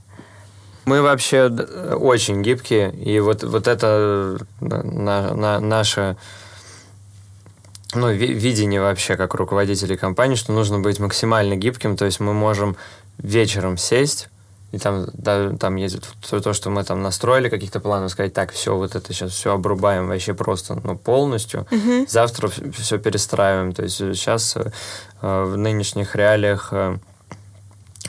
Мы 0.85 1.02
вообще 1.02 1.44
очень 1.44 2.42
гибкие, 2.42 2.92
и 2.92 3.20
вот, 3.20 3.44
вот 3.44 3.68
это 3.68 4.38
на, 4.61 5.35
на, 5.35 5.61
наше 5.61 6.16
ну, 7.94 8.11
видение 8.11 8.80
вообще 8.80 9.16
как 9.16 9.35
руководителей 9.35 9.96
компании, 9.96 10.35
что 10.35 10.52
нужно 10.52 10.80
быть 10.80 10.98
максимально 10.98 11.54
гибким, 11.54 11.96
то 11.96 12.04
есть 12.04 12.18
мы 12.18 12.32
можем 12.32 12.76
вечером 13.18 13.76
сесть 13.76 14.28
и 14.72 14.78
там, 14.78 15.06
да, 15.12 15.50
там 15.50 15.76
есть 15.76 15.98
то, 16.28 16.40
то, 16.40 16.52
что 16.54 16.70
мы 16.70 16.82
там 16.82 17.02
настроили 17.02 17.50
каких-то 17.50 17.78
планов, 17.78 18.11
сказать, 18.11 18.32
так, 18.32 18.52
все, 18.52 18.74
вот 18.74 18.94
это 18.94 19.12
сейчас 19.12 19.32
все 19.32 19.52
обрубаем 19.52 20.08
вообще 20.08 20.32
просто, 20.32 20.80
ну, 20.82 20.96
полностью. 20.96 21.66
Мгм. 21.70 22.06
Завтра 22.08 22.48
все 22.48 22.98
перестраиваем. 22.98 23.72
То 23.74 23.82
есть 23.82 23.98
сейчас 23.98 24.56
э, 24.56 24.70
в 25.20 25.56
нынешних 25.58 26.16
реалиях 26.16 26.68
э, 26.72 26.96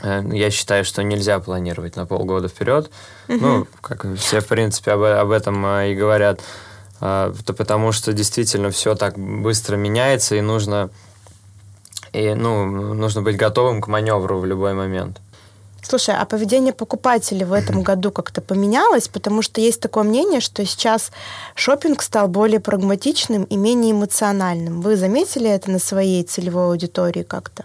э, 0.02 0.22
я 0.32 0.50
считаю, 0.50 0.86
что 0.86 1.02
нельзя 1.02 1.38
планировать 1.38 1.96
на 1.96 2.06
полгода 2.06 2.48
вперед. 2.48 2.90
Ну, 3.28 3.66
как 3.82 4.06
все, 4.16 4.40
в 4.40 4.46
принципе, 4.46 4.92
об, 4.92 5.02
об 5.02 5.30
этом 5.32 5.64
э, 5.66 5.92
и 5.92 5.94
говорят. 5.94 6.40
А, 7.00 7.34
то 7.44 7.52
потому 7.52 7.92
что 7.92 8.14
действительно 8.14 8.70
все 8.70 8.94
так 8.94 9.18
быстро 9.18 9.76
меняется, 9.76 10.36
и 10.36 10.40
нужно, 10.40 10.88
и, 12.14 12.32
ну, 12.32 12.94
нужно 12.94 13.20
быть 13.20 13.36
готовым 13.36 13.82
к 13.82 13.88
маневру 13.88 14.38
в 14.38 14.46
любой 14.46 14.72
момент. 14.72 15.20
Слушай, 15.86 16.16
а 16.18 16.24
поведение 16.24 16.72
покупателей 16.72 17.44
в 17.44 17.52
этом 17.52 17.82
году 17.82 18.10
как-то 18.10 18.40
поменялось? 18.40 19.08
Потому 19.08 19.42
что 19.42 19.60
есть 19.60 19.80
такое 19.80 20.04
мнение, 20.04 20.40
что 20.40 20.64
сейчас 20.64 21.12
шопинг 21.54 22.02
стал 22.02 22.28
более 22.28 22.58
прагматичным 22.58 23.44
и 23.44 23.56
менее 23.56 23.92
эмоциональным. 23.92 24.80
Вы 24.80 24.96
заметили 24.96 25.48
это 25.48 25.70
на 25.70 25.78
своей 25.78 26.22
целевой 26.24 26.66
аудитории 26.66 27.22
как-то? 27.22 27.64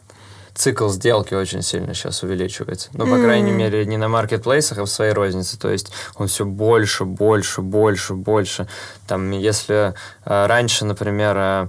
цикл 0.59 0.89
сделки 0.89 1.33
очень 1.33 1.61
сильно 1.61 1.93
сейчас 1.93 2.21
увеличивается. 2.21 2.89
Ну, 2.91 3.07
по 3.07 3.17
крайней 3.21 3.51
мере, 3.51 3.85
не 3.85 3.95
на 3.95 4.09
маркетплейсах, 4.09 4.79
а 4.79 4.83
в 4.83 4.89
своей 4.89 5.13
рознице. 5.13 5.57
То 5.57 5.71
есть 5.71 5.89
он 6.15 6.27
все 6.27 6.43
больше, 6.43 7.05
больше, 7.05 7.61
больше, 7.61 8.13
больше. 8.13 8.67
Там, 9.07 9.31
если 9.31 9.93
э, 10.25 10.45
раньше, 10.47 10.83
например, 10.83 11.37
э, 11.37 11.67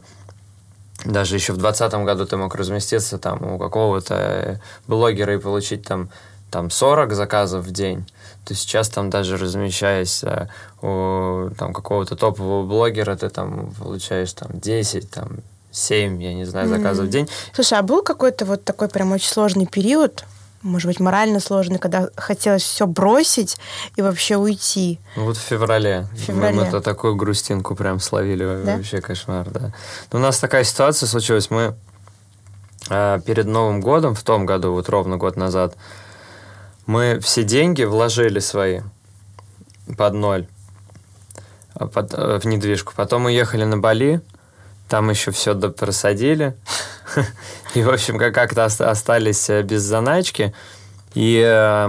даже 1.04 1.36
еще 1.36 1.52
в 1.52 1.58
2020 1.58 2.04
году 2.04 2.26
ты 2.26 2.36
мог 2.36 2.54
разместиться 2.56 3.18
там 3.18 3.54
у 3.54 3.58
какого-то 3.58 4.14
э, 4.14 4.56
блогера 4.88 5.34
и 5.34 5.38
получить 5.38 5.84
там, 5.84 6.10
там 6.50 6.70
40 6.70 7.12
заказов 7.12 7.64
в 7.64 7.70
день, 7.70 8.06
то 8.44 8.54
сейчас 8.54 8.88
там 8.88 9.10
даже 9.10 9.36
размещаясь 9.36 10.24
э, 10.24 10.48
у 10.82 11.50
там, 11.58 11.72
какого-то 11.72 12.16
топового 12.16 12.66
блогера, 12.66 13.16
ты 13.16 13.28
там 13.28 13.72
получаешь 13.78 14.32
там 14.32 14.50
10, 14.52 15.10
там 15.10 15.38
7, 15.70 16.22
я 16.22 16.34
не 16.34 16.44
знаю, 16.44 16.68
заказов 16.68 17.06
в 17.06 17.10
день. 17.10 17.28
Слушай, 17.52 17.78
а 17.78 17.82
был 17.82 18.02
какой-то 18.02 18.44
вот 18.44 18.64
такой 18.64 18.88
прям 18.88 19.12
очень 19.12 19.28
сложный 19.28 19.66
период, 19.66 20.24
может 20.62 20.88
быть, 20.88 21.00
морально 21.00 21.40
сложный, 21.40 21.78
когда 21.78 22.08
хотелось 22.16 22.62
все 22.62 22.86
бросить 22.86 23.56
и 23.96 24.02
вообще 24.02 24.36
уйти? 24.36 25.00
Ну, 25.16 25.24
вот 25.24 25.36
в 25.36 25.40
феврале. 25.40 26.06
В 26.12 26.18
феврале. 26.18 26.54
Мы, 26.54 26.70
мы 26.70 26.80
такую 26.80 27.16
грустинку 27.16 27.74
прям 27.74 27.98
словили. 27.98 28.62
Да? 28.64 28.76
Вообще 28.76 29.00
кошмар, 29.00 29.48
да. 29.48 29.72
Но 30.12 30.18
у 30.18 30.22
нас 30.22 30.38
такая 30.38 30.64
ситуация 30.64 31.06
случилась. 31.06 31.48
Мы 31.48 31.74
э, 32.90 33.20
перед 33.24 33.46
Новым 33.46 33.80
годом, 33.80 34.14
в 34.14 34.22
том 34.22 34.44
году, 34.44 34.72
вот 34.72 34.90
ровно 34.90 35.16
год 35.16 35.36
назад, 35.36 35.76
мы 36.86 37.18
все 37.20 37.44
деньги 37.44 37.84
вложили 37.84 38.38
свои 38.40 38.80
под 39.96 40.14
ноль 40.14 40.46
а 41.74 41.86
под- 41.86 42.14
э, 42.14 42.38
в 42.38 42.44
недвижку. 42.46 42.92
Потом 42.96 43.22
мы 43.22 43.32
ехали 43.32 43.64
на 43.64 43.78
Бали, 43.78 44.20
там 44.88 45.08
еще 45.10 45.30
все 45.30 45.54
просадили. 45.54 46.56
И, 47.74 47.82
в 47.82 47.88
общем, 47.90 48.18
как- 48.18 48.34
как-то 48.34 48.64
ос- 48.66 48.80
остались 48.80 49.48
э, 49.50 49.62
без 49.62 49.82
заначки. 49.82 50.54
И 51.14 51.40
э, 51.44 51.86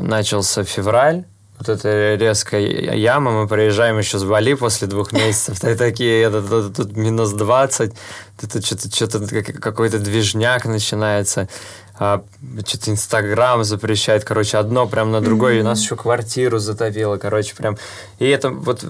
начался 0.00 0.64
февраль. 0.64 1.24
Вот 1.66 1.78
эта 1.78 2.14
резкая 2.16 2.60
яма. 2.60 3.30
Мы 3.30 3.48
приезжаем 3.48 3.98
еще 3.98 4.18
с 4.18 4.24
Бали 4.24 4.52
после 4.52 4.86
двух 4.86 5.12
месяцев. 5.12 5.64
И 5.64 5.74
такие, 5.74 6.22
это, 6.22 6.42
тут, 6.42 6.76
тут 6.76 6.96
минус 6.96 7.32
20. 7.32 7.92
Тут 8.38 8.64
что-то, 8.64 8.94
что-то 8.94 9.26
как- 9.26 9.60
какой-то 9.60 9.98
движняк 9.98 10.66
начинается. 10.66 11.48
А, 11.98 12.22
что-то 12.66 12.90
Инстаграм 12.90 13.64
запрещает. 13.64 14.24
Короче, 14.24 14.58
одно 14.58 14.86
прям 14.86 15.10
на 15.10 15.22
другое. 15.22 15.54
И 15.54 15.60
у 15.60 15.64
нас 15.64 15.80
еще 15.80 15.96
квартиру 15.96 16.58
затопило. 16.58 17.16
Короче, 17.16 17.54
прям... 17.54 17.78
И 18.18 18.26
это 18.26 18.50
вот... 18.50 18.84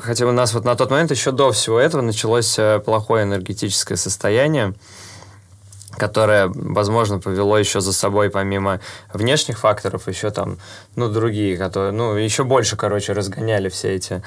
Хотя 0.00 0.26
у 0.26 0.32
нас 0.32 0.54
вот 0.54 0.64
на 0.64 0.76
тот 0.76 0.90
момент 0.90 1.10
еще 1.10 1.32
до 1.32 1.52
всего 1.52 1.78
этого 1.78 2.00
началось 2.00 2.58
э, 2.58 2.80
плохое 2.82 3.24
энергетическое 3.24 3.98
состояние 3.98 4.74
которое, 6.00 6.50
возможно, 6.54 7.18
повело 7.20 7.58
еще 7.58 7.80
за 7.80 7.92
собой, 7.92 8.30
помимо 8.30 8.80
внешних 9.12 9.58
факторов, 9.58 10.08
еще 10.08 10.30
там, 10.30 10.56
ну, 10.96 11.08
другие, 11.08 11.56
которые, 11.58 11.92
ну, 11.92 12.14
еще 12.16 12.44
больше, 12.44 12.76
короче, 12.76 13.12
разгоняли 13.12 13.68
все 13.68 13.94
эти 13.94 14.22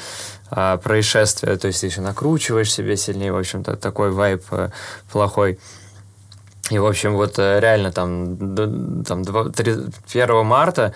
а, 0.51 0.77
происшествия. 0.77 1.57
То 1.57 1.67
есть 1.67 1.81
ты 1.81 1.87
еще 1.87 2.01
накручиваешь 2.01 2.71
себе 2.71 2.95
сильнее, 2.95 3.31
в 3.33 3.37
общем-то, 3.37 3.75
такой 3.75 4.11
вайп 4.11 4.43
э, 4.51 4.69
плохой. 5.11 5.59
И, 6.69 6.77
в 6.77 6.85
общем, 6.85 7.15
вот 7.15 7.39
э, 7.39 7.59
реально 7.59 7.91
там, 7.91 8.37
там 9.03 9.23
два- 9.23 9.49
три- 9.49 9.85
1 10.13 10.45
марта 10.45 10.93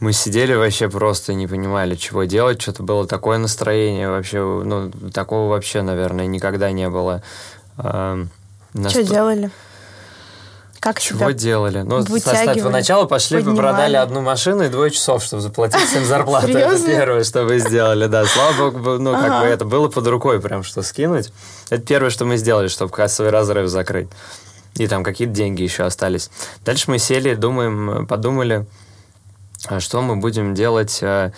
мы 0.00 0.12
сидели 0.12 0.54
вообще 0.54 0.88
просто 0.88 1.34
не 1.34 1.46
понимали, 1.46 1.94
чего 1.94 2.24
делать. 2.24 2.60
Что-то 2.60 2.82
было 2.82 3.06
такое 3.06 3.38
настроение 3.38 4.08
вообще, 4.08 4.38
ну, 4.40 4.90
такого 5.12 5.48
вообще, 5.50 5.82
наверное, 5.82 6.26
никогда 6.26 6.72
не 6.72 6.88
было. 6.88 7.22
А, 7.76 8.18
Что 8.72 8.80
наст- 8.80 9.08
делали? 9.08 9.50
Как 10.80 10.98
чего 10.98 11.18
себя 11.18 11.32
делали? 11.34 11.82
Ну, 11.82 12.02
вытягивали, 12.02 12.62
поначалу 12.62 13.06
пошли, 13.06 13.38
поднимали? 13.38 13.58
продали 13.58 13.96
одну 13.96 14.22
машину 14.22 14.64
и 14.64 14.68
двое 14.70 14.90
часов, 14.90 15.22
чтобы 15.22 15.42
заплатить 15.42 15.78
всем 15.82 16.06
зарплату. 16.06 16.48
Это 16.48 16.86
первое, 16.86 17.22
что 17.22 17.44
мы 17.44 17.58
сделали, 17.58 18.06
да. 18.06 18.24
Слава 18.24 18.70
богу, 18.70 18.98
ну, 18.98 19.12
как 19.12 19.42
бы 19.42 19.46
это 19.46 19.66
было 19.66 19.88
под 19.88 20.06
рукой 20.06 20.40
прям, 20.40 20.62
что 20.62 20.82
скинуть. 20.82 21.32
Это 21.68 21.82
первое, 21.82 22.08
что 22.08 22.24
мы 22.24 22.38
сделали, 22.38 22.68
чтобы 22.68 22.90
кассовый 22.92 23.30
разрыв 23.30 23.68
закрыть. 23.68 24.08
И 24.76 24.86
там 24.86 25.04
какие-то 25.04 25.34
деньги 25.34 25.62
еще 25.62 25.84
остались. 25.84 26.30
Дальше 26.64 26.90
мы 26.90 26.98
сели, 26.98 27.34
думаем, 27.34 28.06
подумали, 28.06 28.64
а 29.66 29.80
что 29.80 30.00
мы 30.00 30.16
будем 30.16 30.54
делать, 30.54 31.00
а, 31.02 31.32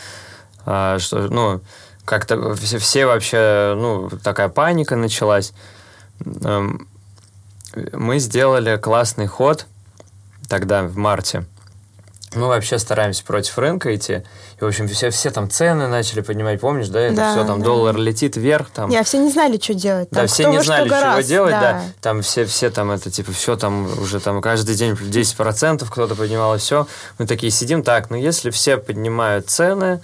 а, 0.64 1.00
что, 1.00 1.18
ну, 1.28 1.60
как-то 2.04 2.54
все, 2.54 2.78
все 2.78 3.06
вообще, 3.06 3.74
ну, 3.76 4.08
такая 4.22 4.48
паника 4.48 4.94
началась. 4.94 5.52
Мы 7.92 8.18
сделали 8.18 8.76
классный 8.76 9.26
ход 9.26 9.66
тогда, 10.48 10.82
в 10.82 10.96
марте. 10.96 11.44
Мы 12.34 12.46
вообще 12.46 12.78
стараемся 12.78 13.24
против 13.24 13.58
рынка 13.58 13.94
идти. 13.94 14.22
И, 14.58 14.64
в 14.64 14.66
общем, 14.66 14.88
все, 14.88 15.10
все 15.10 15.30
там 15.30 15.50
цены 15.50 15.86
начали 15.86 16.22
поднимать, 16.22 16.60
помнишь, 16.60 16.88
да? 16.88 17.00
Это 17.00 17.16
Да, 17.16 17.32
все 17.32 17.44
там 17.44 17.58
да. 17.58 17.64
доллар 17.66 17.96
летит 17.96 18.36
вверх, 18.36 18.70
там. 18.70 18.88
Не, 18.88 18.96
а 18.96 19.04
все 19.04 19.18
не 19.18 19.30
знали, 19.30 19.60
что 19.60 19.74
делать. 19.74 20.08
Да, 20.10 20.20
Там 20.20 20.28
все 20.28 20.44
кто 20.44 20.52
не 20.52 20.56
что 20.58 20.64
знали, 20.64 20.88
чего 20.88 20.98
гораст, 20.98 21.28
делать, 21.28 21.50
да. 21.52 21.82
Там 22.00 22.22
все, 22.22 22.46
все 22.46 22.70
там 22.70 22.90
это, 22.90 23.10
типа, 23.10 23.32
все 23.32 23.56
там 23.56 23.86
уже 24.00 24.18
там 24.18 24.40
каждый 24.40 24.74
день 24.76 24.92
10% 24.92 25.86
кто-то 25.90 26.14
поднимал, 26.14 26.54
и 26.54 26.58
все. 26.58 26.86
Мы 27.18 27.26
такие 27.26 27.52
сидим, 27.52 27.82
так, 27.82 28.08
ну 28.08 28.16
если 28.16 28.48
все 28.48 28.78
поднимают 28.78 29.50
цены, 29.50 30.00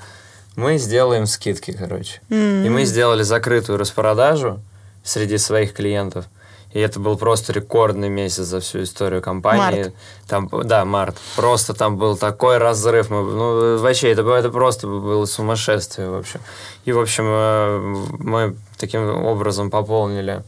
мы 0.54 0.76
сделаем 0.76 1.26
скидки, 1.26 1.70
короче. 1.70 2.20
М. 2.28 2.64
И 2.64 2.68
мы 2.68 2.84
сделали 2.84 3.22
закрытую 3.22 3.78
распродажу 3.78 4.60
среди 5.02 5.38
своих 5.38 5.72
клиентов. 5.72 6.26
И 6.72 6.80
это 6.80 7.00
был 7.00 7.16
просто 7.16 7.52
рекордный 7.52 8.10
месяц 8.10 8.44
за 8.44 8.60
всю 8.60 8.82
историю 8.82 9.22
компании. 9.22 9.84
Март. 9.84 9.94
Там, 10.26 10.50
да, 10.64 10.84
март. 10.84 11.16
Просто 11.34 11.72
там 11.72 11.96
был 11.96 12.16
такой 12.16 12.58
разрыв. 12.58 13.08
Мы, 13.08 13.22
ну, 13.22 13.78
вообще, 13.78 14.10
это, 14.10 14.22
это 14.22 14.50
просто 14.50 14.86
было 14.86 15.24
сумасшествие, 15.24 16.10
в 16.10 16.14
общем. 16.14 16.40
И, 16.84 16.92
в 16.92 17.00
общем, 17.00 17.24
э, 17.26 17.78
мы 18.18 18.56
таким 18.76 19.08
образом 19.24 19.70
пополнили 19.70 20.42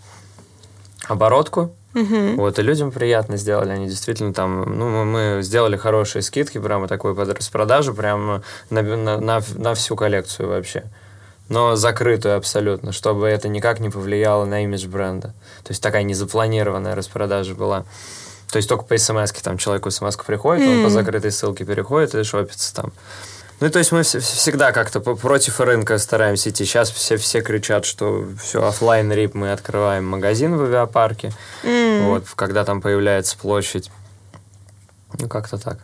оборотку. 1.09 1.73
Мгм. 1.95 2.37
Вот, 2.37 2.59
и 2.59 2.63
людям 2.63 2.93
приятно 2.93 3.37
сделали. 3.37 3.71
Они 3.71 3.87
действительно 3.87 4.33
там, 4.33 4.79
ну, 4.79 4.89
мы, 4.89 5.05
мы 5.05 5.43
сделали 5.43 5.77
хорошие 5.77 6.23
скидки, 6.23 6.59
прямо 6.59 6.87
такую 6.87 7.17
под 7.17 7.37
распродажу, 7.37 7.95
прямо 7.95 8.43
на, 8.69 8.83
на, 8.83 9.19
на, 9.19 9.43
на 9.55 9.75
всю 9.75 9.97
коллекцию 9.97 10.49
вообще. 10.49 10.85
Но 11.51 11.77
закрытую 11.77 12.37
абсолютно, 12.37 12.93
чтобы 12.93 13.27
это 13.29 13.49
никак 13.49 13.81
не 13.81 13.91
повлияло 13.91 14.45
на 14.47 14.63
имидж 14.63 14.87
бренда. 14.87 15.35
То 15.65 15.71
есть 15.71 15.83
такая 15.83 16.05
незапланированная 16.05 16.95
распродажа 16.95 17.55
была. 17.55 17.85
То 18.51 18.57
есть 18.57 18.69
только 18.69 18.85
по 18.85 18.97
смс 18.97 19.33
там 19.33 19.59
человеку 19.59 19.91
смс 19.91 20.17
приходит, 20.17 20.67
он 20.67 20.85
по 20.85 20.91
закрытой 20.91 21.33
ссылке 21.33 21.65
переходит 21.65 22.15
и 22.15 22.23
шопится 22.23 22.75
там. 22.75 22.93
Ну, 23.59 23.69
то 23.69 23.79
есть 23.79 23.93
мы 23.93 24.01
вс- 24.01 24.21
всегда 24.21 24.73
как-то 24.73 25.01
против 25.01 25.61
рынка 25.61 25.99
стараемся 25.99 26.49
идти. 26.49 26.65
Сейчас 26.65 26.91
все, 26.91 27.17
все 27.19 27.43
кричат, 27.43 27.85
что 27.85 28.27
все, 28.43 28.67
оффлайн 28.67 29.13
RIP 29.13 29.35
мы 29.35 29.53
открываем 29.53 30.07
магазин 30.07 30.57
в 30.57 30.63
авиапарке. 30.63 31.33
Вот, 31.65 32.25
когда 32.37 32.65
там 32.65 32.81
появляется 32.81 33.37
площадь. 33.37 33.91
Ну, 35.19 35.29
как-то 35.29 35.59
так. 35.59 35.81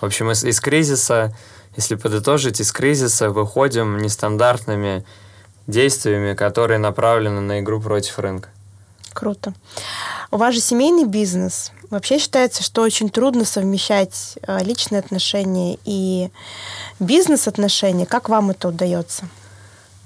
В 0.00 0.06
общем, 0.06 0.30
из, 0.30 0.42
из 0.42 0.60
кризиса, 0.60 1.36
если 1.80 1.94
подытожить, 1.94 2.60
из 2.60 2.72
кризиса 2.72 3.30
выходим 3.30 3.96
нестандартными 3.96 5.02
действиями, 5.66 6.34
которые 6.34 6.76
направлены 6.76 7.40
на 7.40 7.60
игру 7.60 7.80
против 7.80 8.18
рынка. 8.18 8.50
Круто. 9.14 9.54
У 10.30 10.36
вас 10.36 10.54
же 10.54 10.60
семейный 10.60 11.06
бизнес. 11.06 11.72
Вообще 11.88 12.18
считается, 12.18 12.62
что 12.62 12.82
очень 12.82 13.08
трудно 13.08 13.46
совмещать 13.46 14.38
э, 14.42 14.62
личные 14.62 14.98
отношения 14.98 15.78
и 15.86 16.30
бизнес-отношения. 17.00 18.04
Как 18.04 18.28
вам 18.28 18.50
это 18.50 18.68
удается? 18.68 19.24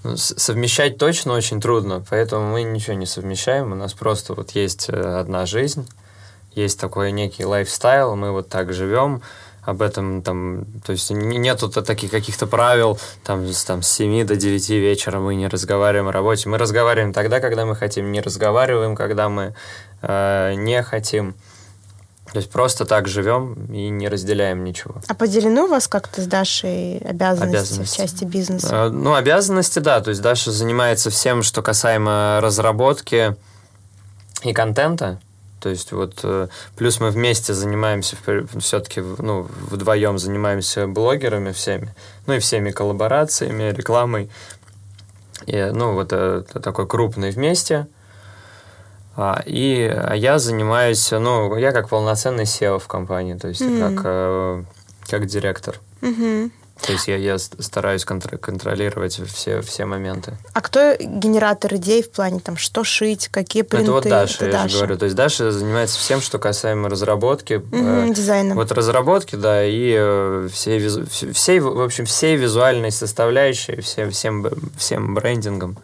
Ну, 0.05 0.17
Совмещать 0.17 0.97
точно 0.97 1.33
очень 1.33 1.61
трудно, 1.61 2.05
поэтому 2.09 2.53
мы 2.53 2.63
ничего 2.63 2.95
не 2.95 3.07
совмещаем. 3.07 3.73
У 3.73 3.75
нас 3.75 3.95
просто 3.95 4.35
вот 4.35 4.53
есть 4.53 4.87
э, 4.89 4.93
одна 4.93 5.45
жизнь, 5.45 5.89
есть 6.55 6.79
такой 6.79 7.11
некий 7.11 7.45
лайфстайл, 7.45 8.15
мы 8.15 8.31
вот 8.31 8.49
так 8.49 8.73
живем. 8.73 9.23
Об 9.65 9.83
этом 9.83 10.23
там, 10.23 10.67
то 10.85 10.93
есть 10.93 11.11
нету 11.11 11.69
таких 11.71 12.11
каких-то 12.11 12.47
правил, 12.47 12.99
там, 13.23 13.47
с, 13.47 13.65
там 13.65 13.83
с 13.83 13.89
7 13.89 14.27
до 14.27 14.37
9 14.37 14.71
вечера 14.71 15.19
мы 15.19 15.35
не 15.35 15.49
разговариваем 15.49 16.09
о 16.09 16.13
работе. 16.13 16.49
Мы 16.49 16.59
разговариваем 16.59 17.13
тогда, 17.13 17.41
когда 17.41 17.65
мы 17.65 17.75
хотим, 17.75 18.13
не 18.13 18.21
разговариваем, 18.21 18.95
когда 18.95 19.29
мы 19.29 19.55
э, 20.03 20.55
не 20.55 20.83
хотим. 20.83 21.35
То 22.33 22.39
есть 22.39 22.51
просто 22.51 22.85
так 22.85 23.07
живем 23.07 23.55
и 23.73 23.89
не 23.91 24.09
разделяем 24.09 24.65
ничего. 24.65 24.97
А 25.07 25.15
поделены 25.15 25.63
у 25.63 25.67
вас 25.69 25.87
как-то 25.87 26.21
с 26.21 26.27
Дашей 26.27 26.99
обязанности, 26.99 27.57
обязанности. 27.57 27.95
в 27.95 27.97
части 27.97 28.25
бизнеса? 28.25 28.69
Э, 28.73 28.89
ну, 28.89 29.15
обязанности, 29.15 29.79
да. 29.79 30.01
То 30.01 30.11
есть 30.11 30.21
Даша 30.21 30.51
занимается 30.51 31.11
всем, 31.11 31.43
что 31.43 31.63
касаемо 31.63 32.41
разработки 32.43 33.37
и 34.43 34.53
контента. 34.53 35.21
То 35.65 35.71
есть 35.71 35.93
вот 35.93 36.21
э, 36.25 36.49
плюс 36.77 37.01
мы 37.01 37.09
вместе 37.09 37.55
занимаемся, 37.55 38.19
все-таки 38.59 39.01
ну, 39.01 39.49
вдвоем 39.71 40.19
занимаемся 40.19 40.87
блогерами 40.87 41.53
всеми, 41.53 41.95
ну 42.27 42.35
и 42.35 42.39
всеми 42.39 42.71
коллаборациями, 42.71 43.73
рекламой. 43.73 44.29
И, 45.47 45.71
ну 45.73 45.95
вот 45.95 46.13
это 46.13 46.61
такой 46.61 46.87
крупный 46.87 47.31
вместе. 47.31 47.87
А, 49.17 49.43
и 49.47 49.85
а 49.85 50.13
я 50.13 50.39
занимаюсь, 50.39 51.11
ну, 51.13 51.57
я 51.57 51.73
как 51.73 51.89
полноценный 51.89 52.45
SEO 52.45 52.79
в 52.79 52.87
компании, 52.87 53.33
то 53.33 53.49
есть 53.49 53.63
mm-hmm. 53.63 53.95
как, 53.95 54.05
э, 54.05 54.65
как 55.09 55.25
директор. 55.25 55.81
Mm-hmm. 56.03 56.51
То 56.81 56.93
есть 56.93 57.07
я, 57.09 57.17
я 57.17 57.39
стараюсь 57.39 58.05
контр- 58.05 58.37
контролировать 58.37 59.21
все, 59.33 59.63
все 59.63 59.87
моменты. 59.87 60.37
А 60.53 60.61
кто 60.61 60.95
генератор 60.99 61.75
идей 61.77 62.03
в 62.03 62.11
плане 62.11 62.41
там, 62.41 62.57
что 62.57 62.85
шить, 62.85 63.29
какие 63.29 63.63
принты? 63.63 63.85
Это 63.85 63.93
вот 63.93 64.05
Даша, 64.05 64.35
Это 64.35 64.47
я 64.47 64.53
Даша. 64.53 64.69
же 64.69 64.77
говорю. 64.79 64.99
То 64.99 65.05
есть 65.05 65.17
Даша 65.17 65.53
занимается 65.53 65.99
всем, 65.99 66.21
что 66.21 66.39
касаемо 66.39 66.89
разработки. 66.89 67.55
Угу, 67.55 67.77
э, 67.77 68.13
дизайна. 68.13 68.55
Вот 68.55 68.73
разработки, 68.73 69.37
да, 69.37 69.65
и 69.65 69.95
э, 69.97 70.49
всей, 70.53 70.79
визу, 70.79 71.07
всей, 71.07 71.61
в 71.61 71.81
общем, 71.81 72.07
всей 72.07 72.37
визуальной 72.37 72.91
составляющей, 72.91 73.81
всем, 73.81 74.11
всем, 74.11 74.45
всем 74.77 75.15
брендингом 75.15 75.79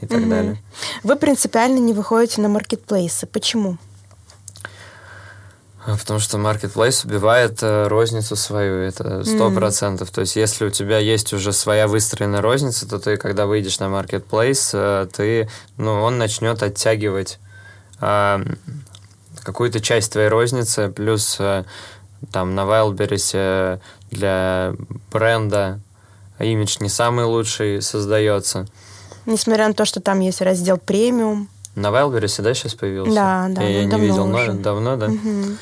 и 0.00 0.06
так 0.06 0.20
угу. 0.20 0.28
далее. 0.28 0.62
Вы 1.04 1.16
принципиально 1.16 1.78
не 1.78 1.92
выходите 1.92 2.40
на 2.40 2.48
маркетплейсы. 2.48 3.26
Почему? 3.26 3.78
А, 5.84 5.96
потому 5.96 6.20
что 6.20 6.38
marketplace 6.38 7.04
убивает 7.04 7.62
э, 7.62 7.88
розницу 7.88 8.36
свою, 8.36 8.82
это 8.82 9.24
сто 9.24 9.50
процентов. 9.50 10.10
Mm. 10.10 10.14
То 10.14 10.20
есть, 10.20 10.36
если 10.36 10.66
у 10.66 10.70
тебя 10.70 10.98
есть 10.98 11.32
уже 11.32 11.52
своя 11.52 11.88
выстроенная 11.88 12.40
розница, 12.40 12.88
то 12.88 13.00
ты, 13.00 13.16
когда 13.16 13.46
выйдешь 13.46 13.80
на 13.80 13.84
marketplace, 13.84 14.70
э, 14.74 15.08
ты, 15.12 15.48
ну, 15.78 16.02
он 16.02 16.18
начнет 16.18 16.62
оттягивать 16.62 17.40
э, 18.00 18.44
какую-то 19.42 19.80
часть 19.80 20.12
твоей 20.12 20.28
розницы, 20.28 20.88
плюс 20.88 21.36
э, 21.40 21.64
там 22.30 22.54
на 22.54 22.60
Wildberries 22.60 23.80
для 24.12 24.74
бренда 25.10 25.80
имидж 26.38 26.76
не 26.78 26.88
самый 26.88 27.24
лучший 27.24 27.82
создается. 27.82 28.66
Несмотря 29.26 29.66
на 29.66 29.74
то, 29.74 29.84
что 29.84 30.00
там 30.00 30.20
есть 30.20 30.40
раздел 30.40 30.78
премиум. 30.78 31.48
На 31.74 31.88
Wildberries, 31.88 32.40
да, 32.40 32.54
сейчас 32.54 32.74
появился? 32.74 33.14
Да, 33.14 33.46
да. 33.48 33.62
Я, 33.62 33.80
я 33.80 33.84
не 33.84 34.00
видел, 34.00 34.32
уже. 34.32 34.52
но 34.52 34.60
давно, 34.60 34.96
да? 34.96 35.06
Угу. 35.06 35.56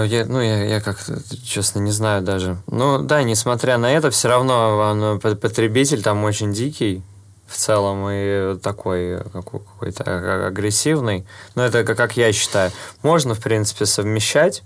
Я, 0.00 0.24
ну, 0.26 0.40
я, 0.40 0.64
я 0.64 0.80
как-то, 0.80 1.20
честно, 1.44 1.80
не 1.80 1.90
знаю 1.90 2.22
даже. 2.22 2.56
Ну, 2.66 3.02
да, 3.02 3.22
несмотря 3.22 3.78
на 3.78 3.92
это, 3.92 4.10
все 4.10 4.28
равно 4.28 4.78
он, 4.78 5.20
потребитель 5.20 6.02
там 6.02 6.24
очень 6.24 6.52
дикий 6.52 7.02
в 7.46 7.56
целом 7.56 8.08
и 8.10 8.56
такой 8.58 9.18
какой-то 9.32 10.46
агрессивный. 10.46 11.26
Но 11.54 11.64
это 11.64 11.84
как 11.84 12.16
я 12.16 12.32
считаю. 12.32 12.72
Можно, 13.02 13.34
в 13.34 13.40
принципе, 13.40 13.86
совмещать 13.86 14.62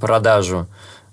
продажу, 0.00 0.66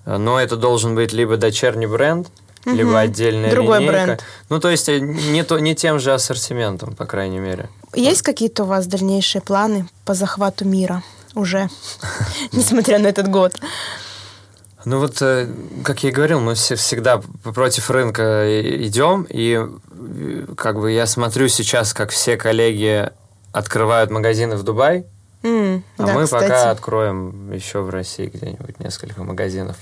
но 0.06 0.40
это 0.40 0.56
должен 0.56 0.96
быть 0.96 1.12
либо 1.12 1.38
дочерний 1.38 1.88
бренд, 1.88 2.30
угу. 2.66 2.76
либо 2.76 3.00
отдельная 3.00 3.52
Другой 3.52 3.80
линейка. 3.80 4.04
бренд. 4.06 4.24
Ну, 4.50 4.60
то 4.60 4.70
есть 4.70 4.88
э, 4.90 5.00
не, 5.00 5.44
то, 5.44 5.60
не 5.60 5.76
тем 5.76 6.00
же 6.00 6.14
ассортиментом, 6.14 6.96
по 6.96 7.06
крайней 7.06 7.40
мере. 7.40 7.70
Есть 7.94 8.22
какие-то 8.22 8.64
у 8.64 8.68
вас 8.68 8.88
дальнейшие 8.88 9.42
планы 9.42 9.90
по 10.06 10.14
захвату 10.14 10.66
мира 10.66 11.04
уже, 11.36 11.70
несмотря 12.52 13.00
на 13.00 13.08
этот 13.08 13.28
год? 13.28 13.54
Ну 14.86 15.00
вот, 15.00 15.22
э, 15.22 15.48
как 15.84 16.04
я 16.04 16.10
и 16.10 16.14
говорил, 16.14 16.40
мы 16.40 16.56
все 16.56 16.76
всегда 16.76 17.22
против 17.44 17.90
рынка 17.90 18.46
идем, 18.86 19.28
и 19.30 19.60
э, 19.60 20.46
как 20.56 20.80
бы 20.80 20.92
я 20.92 21.06
смотрю 21.06 21.48
сейчас, 21.50 21.94
как 21.94 22.12
все 22.12 22.38
коллеги 22.38 23.10
открывают 23.52 24.10
магазины 24.10 24.56
в 24.56 24.64
Дубай, 24.64 25.06
Mm, 25.42 25.84
а 25.98 26.04
да, 26.04 26.14
мы 26.14 26.26
кстати. 26.26 26.44
пока 26.44 26.72
откроем 26.72 27.52
еще 27.54 27.80
в 27.80 27.90
России 27.90 28.26
где-нибудь 28.26 28.80
несколько 28.80 29.24
магазинов. 29.24 29.78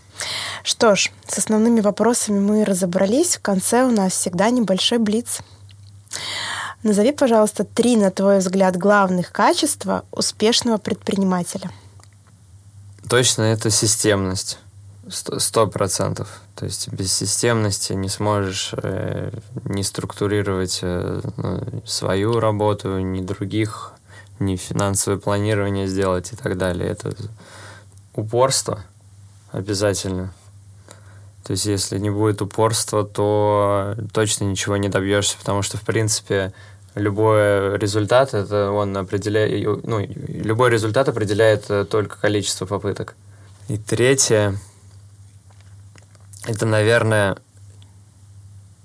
Что 0.62 0.96
ж, 0.96 1.12
с 1.28 1.40
основными 1.40 1.82
вопросами 1.82 2.40
мы 2.40 2.64
разобрались. 2.64 3.38
В 3.38 3.42
конце 3.42 3.84
у 3.84 3.90
нас 3.90 4.14
всегда 4.14 4.52
небольшой 4.52 5.00
блиц. 5.00 5.40
Назови, 6.84 7.12
пожалуйста, 7.12 7.64
три, 7.64 7.98
на 7.98 8.12
твой 8.12 8.40
взгляд, 8.40 8.78
главных 8.78 9.32
качества 9.32 10.06
успешного 10.12 10.78
предпринимателя. 10.78 11.72
Точно 13.10 13.44
это 13.44 13.70
системность. 13.70 14.60
Сто 15.10 15.68
процентов. 15.68 16.42
То 16.56 16.66
есть 16.66 16.90
без 16.90 17.14
системности 17.14 17.94
не 17.94 18.10
сможешь 18.10 18.74
э, 18.74 19.32
не 19.64 19.84
структурировать 19.84 20.80
э, 20.82 21.22
ну, 21.38 21.82
свою 21.86 22.40
работу, 22.40 23.00
ни 23.00 23.22
других, 23.22 23.94
ни 24.40 24.58
финансовое 24.58 25.18
планирование 25.18 25.88
сделать 25.88 26.34
и 26.34 26.36
так 26.36 26.58
далее. 26.58 26.90
Это 26.90 27.16
упорство 28.14 28.84
обязательно. 29.52 30.34
То 31.48 31.52
есть, 31.52 31.66
если 31.66 31.98
не 31.98 32.10
будет 32.10 32.42
упорства, 32.42 33.06
то 33.06 33.96
точно 34.12 34.44
ничего 34.44 34.76
не 34.76 34.90
добьешься, 34.90 35.38
потому 35.38 35.62
что, 35.62 35.78
в 35.78 35.82
принципе, 35.82 36.52
любой 36.94 37.78
результат, 37.78 38.34
это 38.34 38.72
он 38.72 38.98
определяет, 38.98 39.86
ну, 39.86 40.06
любой 40.28 40.72
результат 40.72 41.08
определяет 41.08 41.64
э, 41.70 41.86
только 41.86 42.20
количество 42.20 42.66
попыток. 42.66 43.16
И 43.70 43.78
третье, 43.78 44.60
это, 46.46 46.66
наверное, 46.66 47.38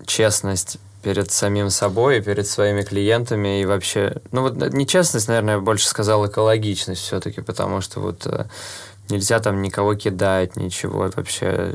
честность 0.06 0.78
перед 1.02 1.32
самим 1.32 1.68
собой, 1.68 2.20
перед 2.20 2.46
своими 2.46 2.82
клиентами 2.82 3.60
и 3.60 3.64
вообще, 3.64 4.22
ну 4.30 4.42
вот 4.42 4.72
нечестность, 4.72 5.26
наверное, 5.26 5.54
я 5.54 5.60
больше 5.60 5.88
сказал 5.88 6.24
экологичность 6.28 7.02
все-таки, 7.02 7.40
потому 7.40 7.80
что 7.80 7.98
вот 7.98 8.24
э, 8.24 8.44
нельзя 9.08 9.40
там 9.40 9.62
никого 9.62 9.94
кидать, 9.94 10.56
ничего 10.56 11.10
вообще, 11.14 11.74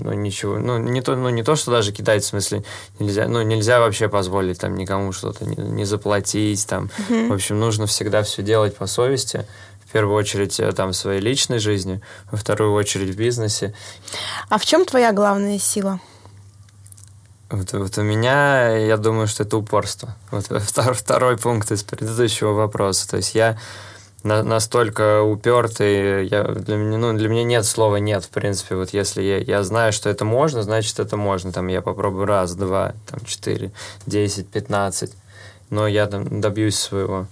ну 0.00 0.12
ничего, 0.12 0.58
ну 0.58 0.78
не 0.78 1.02
то, 1.02 1.16
ну 1.16 1.28
не 1.28 1.42
то, 1.42 1.56
что 1.56 1.70
даже 1.70 1.92
кидать 1.92 2.22
в 2.22 2.26
смысле 2.26 2.64
нельзя, 2.98 3.28
ну 3.28 3.42
нельзя 3.42 3.80
вообще 3.80 4.08
позволить 4.08 4.60
там 4.60 4.76
никому 4.76 5.12
что-то 5.12 5.44
не, 5.44 5.56
не 5.56 5.84
заплатить, 5.84 6.66
там, 6.66 6.90
mm-hmm. 7.08 7.28
в 7.28 7.32
общем, 7.32 7.58
нужно 7.58 7.86
всегда 7.86 8.22
все 8.22 8.42
делать 8.42 8.76
по 8.76 8.86
совести, 8.86 9.46
в 9.86 9.92
первую 9.92 10.16
очередь 10.16 10.58
э, 10.58 10.72
там 10.72 10.92
в 10.92 10.96
своей 10.96 11.20
личной 11.20 11.58
жизни, 11.58 12.00
во 12.30 12.38
вторую 12.38 12.72
очередь 12.72 13.14
в 13.14 13.18
бизнесе. 13.18 13.74
А 14.48 14.56
в 14.56 14.64
чем 14.64 14.86
твоя 14.86 15.12
главная 15.12 15.58
сила? 15.58 16.00
Вот, 17.50 17.70
вот 17.74 17.98
у 17.98 18.02
меня, 18.02 18.74
я 18.78 18.96
думаю, 18.96 19.26
что 19.26 19.42
это 19.42 19.58
упорство. 19.58 20.16
Вот 20.30 20.46
второй, 20.46 20.94
второй 20.94 21.36
пункт 21.36 21.70
из 21.70 21.82
предыдущего 21.82 22.52
вопроса. 22.52 23.06
То 23.06 23.18
есть 23.18 23.34
я 23.34 23.58
на, 24.24 24.42
настолько 24.42 25.22
упертый, 25.22 26.26
я, 26.26 26.44
для, 26.44 26.76
меня, 26.76 26.98
ну, 26.98 27.12
для 27.12 27.28
меня 27.28 27.44
нет 27.44 27.66
слова 27.66 27.96
«нет», 27.96 28.24
в 28.24 28.28
принципе. 28.28 28.76
Вот 28.76 28.90
если 28.90 29.22
я, 29.22 29.38
я 29.38 29.62
знаю, 29.62 29.92
что 29.92 30.08
это 30.08 30.24
можно, 30.24 30.62
значит, 30.62 31.00
это 31.00 31.16
можно. 31.16 31.52
Там 31.52 31.68
я 31.68 31.82
попробую 31.82 32.26
раз, 32.26 32.54
два, 32.54 32.94
там, 33.10 33.20
четыре, 33.24 33.72
десять, 34.06 34.48
пятнадцать. 34.48 35.12
Но 35.70 35.86
я 35.86 36.06
там 36.06 36.40
добьюсь 36.40 36.78
своего. 36.78 37.26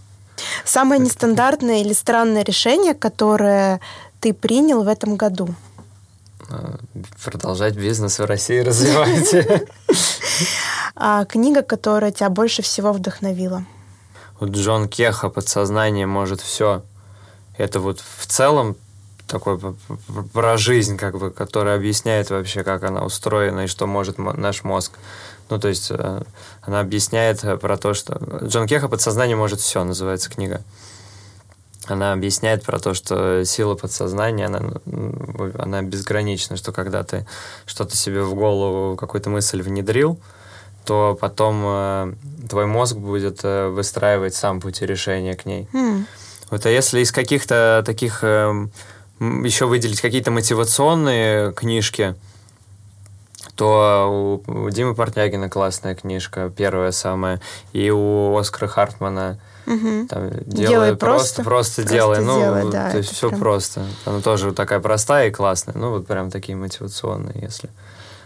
Самое 0.64 1.00
нестандартное 1.00 1.80
или 1.80 1.92
странное 1.92 2.42
решение, 2.42 2.94
которое 2.94 3.80
ты 4.20 4.32
принял 4.32 4.82
в 4.82 4.88
этом 4.88 5.16
году? 5.16 5.54
А, 6.48 6.78
продолжать 7.22 7.76
бизнес 7.76 8.18
в 8.18 8.24
России 8.24 8.60
развивать. 8.60 9.34
А 11.02 11.24
книга, 11.24 11.62
которая 11.62 12.10
тебя 12.10 12.28
больше 12.28 12.60
всего 12.60 12.92
вдохновила? 12.92 13.64
Вот 14.40 14.50
Джон 14.50 14.88
Кеха 14.88 15.28
«Подсознание 15.28 16.06
может 16.06 16.40
все». 16.40 16.82
Это 17.56 17.78
вот 17.78 18.00
в 18.00 18.26
целом 18.26 18.74
такой 19.26 19.60
про 20.32 20.56
жизнь, 20.56 20.96
как 20.96 21.18
бы, 21.18 21.30
который 21.30 21.74
объясняет 21.74 22.30
вообще, 22.30 22.64
как 22.64 22.82
она 22.82 23.04
устроена 23.04 23.60
и 23.60 23.66
что 23.68 23.86
может 23.86 24.18
наш 24.18 24.64
мозг. 24.64 24.92
Ну, 25.50 25.58
то 25.58 25.68
есть 25.68 25.90
э, 25.90 26.22
она 26.62 26.80
объясняет 26.80 27.42
про 27.60 27.76
то, 27.76 27.94
что... 27.94 28.18
Джон 28.42 28.66
Кеха 28.66 28.88
«Подсознание 28.88 29.36
может 29.36 29.60
все» 29.60 29.84
называется 29.84 30.30
книга. 30.30 30.62
Она 31.86 32.12
объясняет 32.12 32.64
про 32.64 32.78
то, 32.78 32.94
что 32.94 33.44
сила 33.44 33.74
подсознания, 33.74 34.46
она, 34.46 34.62
она 35.58 35.82
безгранична, 35.82 36.56
что 36.56 36.72
когда 36.72 37.02
ты 37.02 37.26
что-то 37.66 37.96
себе 37.96 38.22
в 38.22 38.34
голову, 38.34 38.96
какую-то 38.96 39.28
мысль 39.28 39.60
внедрил, 39.60 40.20
то 40.84 41.16
потом 41.20 41.62
э, 41.64 42.14
твой 42.48 42.66
мозг 42.66 42.96
будет 42.96 43.40
э, 43.42 43.68
выстраивать 43.68 44.34
сам 44.34 44.60
пути 44.60 44.86
решения 44.86 45.34
к 45.34 45.46
ней. 45.46 45.68
Mm. 45.72 46.04
Вот, 46.50 46.66
а 46.66 46.70
если 46.70 47.00
из 47.00 47.12
каких-то 47.12 47.82
таких 47.86 48.24
э, 48.24 48.66
еще 49.20 49.66
выделить 49.66 50.00
какие-то 50.00 50.30
мотивационные 50.30 51.52
книжки, 51.52 52.14
то 53.54 54.40
у, 54.46 54.52
у 54.66 54.70
Димы 54.70 54.94
Портнягина 54.94 55.48
классная 55.48 55.94
книжка, 55.94 56.50
первая 56.56 56.92
самая, 56.92 57.40
и 57.72 57.90
у 57.90 58.36
Оскара 58.36 58.68
Хартмана 58.68 59.38
Мгм. 59.66 60.08
там, 60.08 60.30
Делай 60.46 60.68
делай 60.68 60.96
просто, 60.96 61.42
просто, 61.42 61.44
просто, 61.44 61.82
просто 61.82 61.92
делай. 61.92 62.20
Ну, 62.20 62.40
делай, 62.40 62.70
да, 62.72 62.90
то 62.90 62.98
есть 62.98 63.12
все 63.12 63.28
прям- 63.28 63.40
просто. 63.40 63.84
Она 64.04 64.20
тоже 64.20 64.52
такая 64.52 64.80
простая 64.80 65.28
и 65.28 65.30
классная. 65.30 65.74
Ну, 65.76 65.90
вот 65.90 66.06
прям 66.06 66.30
такие 66.30 66.56
мотивационные, 66.56 67.34
если 67.40 67.70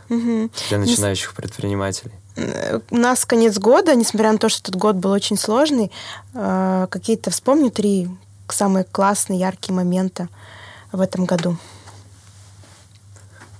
Мгм. 0.08 0.50
для 0.68 0.78
начинающих 0.78 1.34
предпринимателей. 1.34 2.12
Э, 2.36 2.80
У 2.90 2.96
нас 2.96 3.24
конец 3.24 3.58
года, 3.58 3.94
несмотря 3.94 4.32
на 4.32 4.38
то, 4.38 4.48
что 4.48 4.60
этот 4.62 4.76
год 4.76 4.96
был 4.96 5.10
очень 5.10 5.36
сложный, 5.38 5.90
э, 6.34 6.86
какие-то 6.90 7.30
вспомню 7.30 7.70
три 7.70 8.08
самые 8.48 8.84
классные, 8.84 9.38
яркие 9.38 9.74
момента 9.74 10.28
в 10.92 11.00
этом 11.00 11.24
году. 11.24 11.56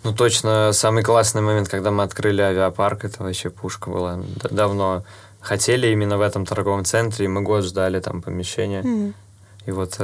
Ну, 0.02 0.12
точно, 0.12 0.72
самый 0.72 1.02
классный 1.02 1.40
момент, 1.40 1.68
когда 1.68 1.90
мы 1.90 2.02
открыли 2.02 2.42
авиапарк, 2.42 3.04
это 3.04 3.22
вообще 3.22 3.48
пушка 3.48 3.88
была. 3.90 4.20
Давно 4.50 5.02
хотели 5.40 5.86
именно 5.88 6.18
в 6.18 6.20
этом 6.20 6.44
торговом 6.44 6.84
центре, 6.84 7.24
и 7.24 7.28
мы 7.28 7.40
год 7.40 7.64
ждали 7.64 8.00
там 8.00 8.20
помещение. 8.20 8.82
М, 8.82 9.14
И 9.66 9.70
вот 9.70 9.98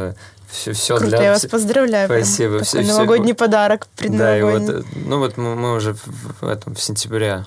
все, 0.48 0.72
все 0.72 0.96
Круто, 0.96 1.10
для... 1.16 1.22
я 1.24 1.30
вас 1.32 1.46
поздравляю. 1.46 2.06
Спасибо. 2.08 2.62
Все- 2.62 2.82
все- 2.82 2.92
новогодний 2.92 3.34
подарок 3.34 3.86
Да, 3.98 4.36
и 4.38 4.42
вот, 4.42 4.52
предновогодний. 4.66 5.02
э, 5.02 5.04
ну 5.06 5.18
вот 5.18 5.36
мы, 5.36 5.54
мы 5.56 5.74
уже 5.74 5.94
в, 5.94 6.06
в 6.40 6.48
этом, 6.48 6.74
в 6.74 6.80
сентябре, 6.82 7.44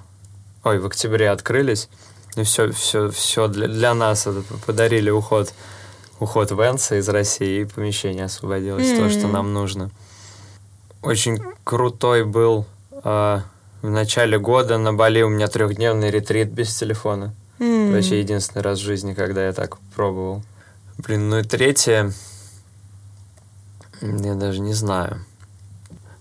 ой, 0.63 0.80
в 0.80 0.86
октябре 0.86 1.30
открылись, 1.32 1.89
и 2.36 2.43
все, 2.43 2.71
все, 2.71 3.10
все 3.10 3.47
для, 3.47 3.67
для 3.67 3.93
нас 3.93 4.28
это 4.28 4.43
подарили 4.65 5.10
уход, 5.10 5.54
уход 6.19 6.52
Венса 6.52 6.95
из 6.95 7.10
России, 7.10 7.62
и 7.62 7.65
помещение 7.65 8.26
освободилось, 8.26 8.91
то, 8.97 9.10
что 9.10 9.28
нам 9.28 9.54
нужно. 9.54 9.89
Очень 11.02 11.41
крутой 11.65 12.23
был 12.23 12.65
э, 13.04 13.39
в 13.82 13.89
начале 13.89 14.39
года 14.39 14.78
на 14.78 14.93
Бали 14.93 15.21
у 15.23 15.30
меня 15.30 15.47
трехдневный 15.47 16.10
ретрит 16.12 16.49
без 16.52 16.73
телефона. 16.73 17.34
М, 17.60 17.91
Вообще 17.91 18.19
единственный 18.19 18.62
раз 18.62 18.80
в 18.80 18.84
жизни, 18.84 19.13
когда 19.13 19.45
я 19.45 19.52
так 19.54 19.78
пробовал. 19.95 20.41
Блин, 21.06 21.30
ну 21.30 21.39
и 21.39 21.44
третье, 21.44 22.13
я 24.02 24.36
даже 24.36 24.62
не 24.62 24.74
знаю. 24.74 25.26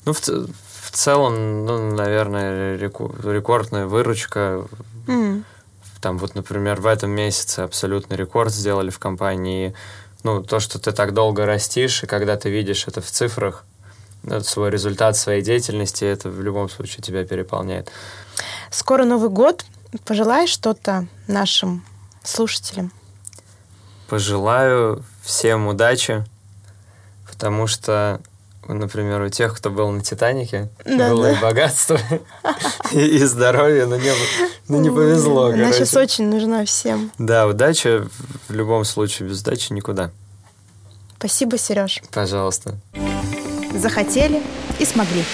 Ну, 0.04 0.12
в, 0.12 0.20
в 0.20 0.90
целом, 0.90 1.64
ну, 1.64 1.92
наверное, 1.94 2.76
рекордная 2.76 3.86
выручка. 3.86 4.66
м, 5.06 5.44
Там 6.00 6.18
вот, 6.18 6.34
например, 6.34 6.80
в 6.80 6.86
этом 6.86 7.10
месяце 7.10 7.60
абсолютный 7.60 8.16
рекорд 8.16 8.52
сделали 8.52 8.90
в 8.90 8.98
компании. 8.98 9.72
Ну, 10.24 10.42
то, 10.42 10.58
что 10.58 10.80
ты 10.80 10.90
так 10.90 11.14
долго 11.14 11.46
растишь, 11.46 12.02
и 12.02 12.06
когда 12.06 12.36
ты 12.36 12.50
видишь 12.50 12.88
это 12.88 13.00
в 13.00 13.06
цифрах, 13.06 13.64
это 14.24 14.42
свой 14.44 14.70
результат 14.70 15.16
своей 15.16 15.42
деятельности, 15.42 16.04
это 16.04 16.28
в 16.28 16.42
любом 16.42 16.68
случае 16.68 17.02
тебя 17.02 17.24
переполняет. 17.24 17.90
Скоро 18.70 19.04
Новый 19.04 19.30
год. 19.30 19.64
Пожелай 20.04 20.46
что-то 20.48 21.06
нашим 21.28 21.84
слушателям. 22.24 22.92
Пожелаю 24.12 25.02
всем 25.22 25.68
удачи, 25.68 26.22
потому 27.26 27.66
что, 27.66 28.20
например, 28.68 29.22
у 29.22 29.30
тех, 29.30 29.56
кто 29.56 29.70
был 29.70 29.90
на 29.90 30.02
«Титанике», 30.02 30.68
Да, 30.84 31.08
было 31.08 31.22
да. 31.22 31.32
и 31.32 31.40
богатство, 31.40 31.98
и, 32.92 33.24
здоровье, 33.24 33.86
но 33.86 33.96
не, 33.96 34.12
ну, 34.68 34.80
не 34.82 34.90
повезло. 34.90 35.46
Она 35.46 35.56
короче. 35.56 35.72
сейчас 35.78 35.96
очень 35.96 36.26
нужна 36.26 36.66
всем. 36.66 37.10
Да, 37.16 37.46
удача 37.46 38.06
в 38.48 38.52
любом 38.52 38.84
случае, 38.84 39.30
без 39.30 39.40
удачи 39.40 39.72
никуда. 39.72 40.10
Спасибо, 41.16 41.56
Сереж. 41.56 42.02
Пожалуйста. 42.12 42.74
Захотели 43.74 44.42
и 44.78 44.84
смогли. 44.84 45.24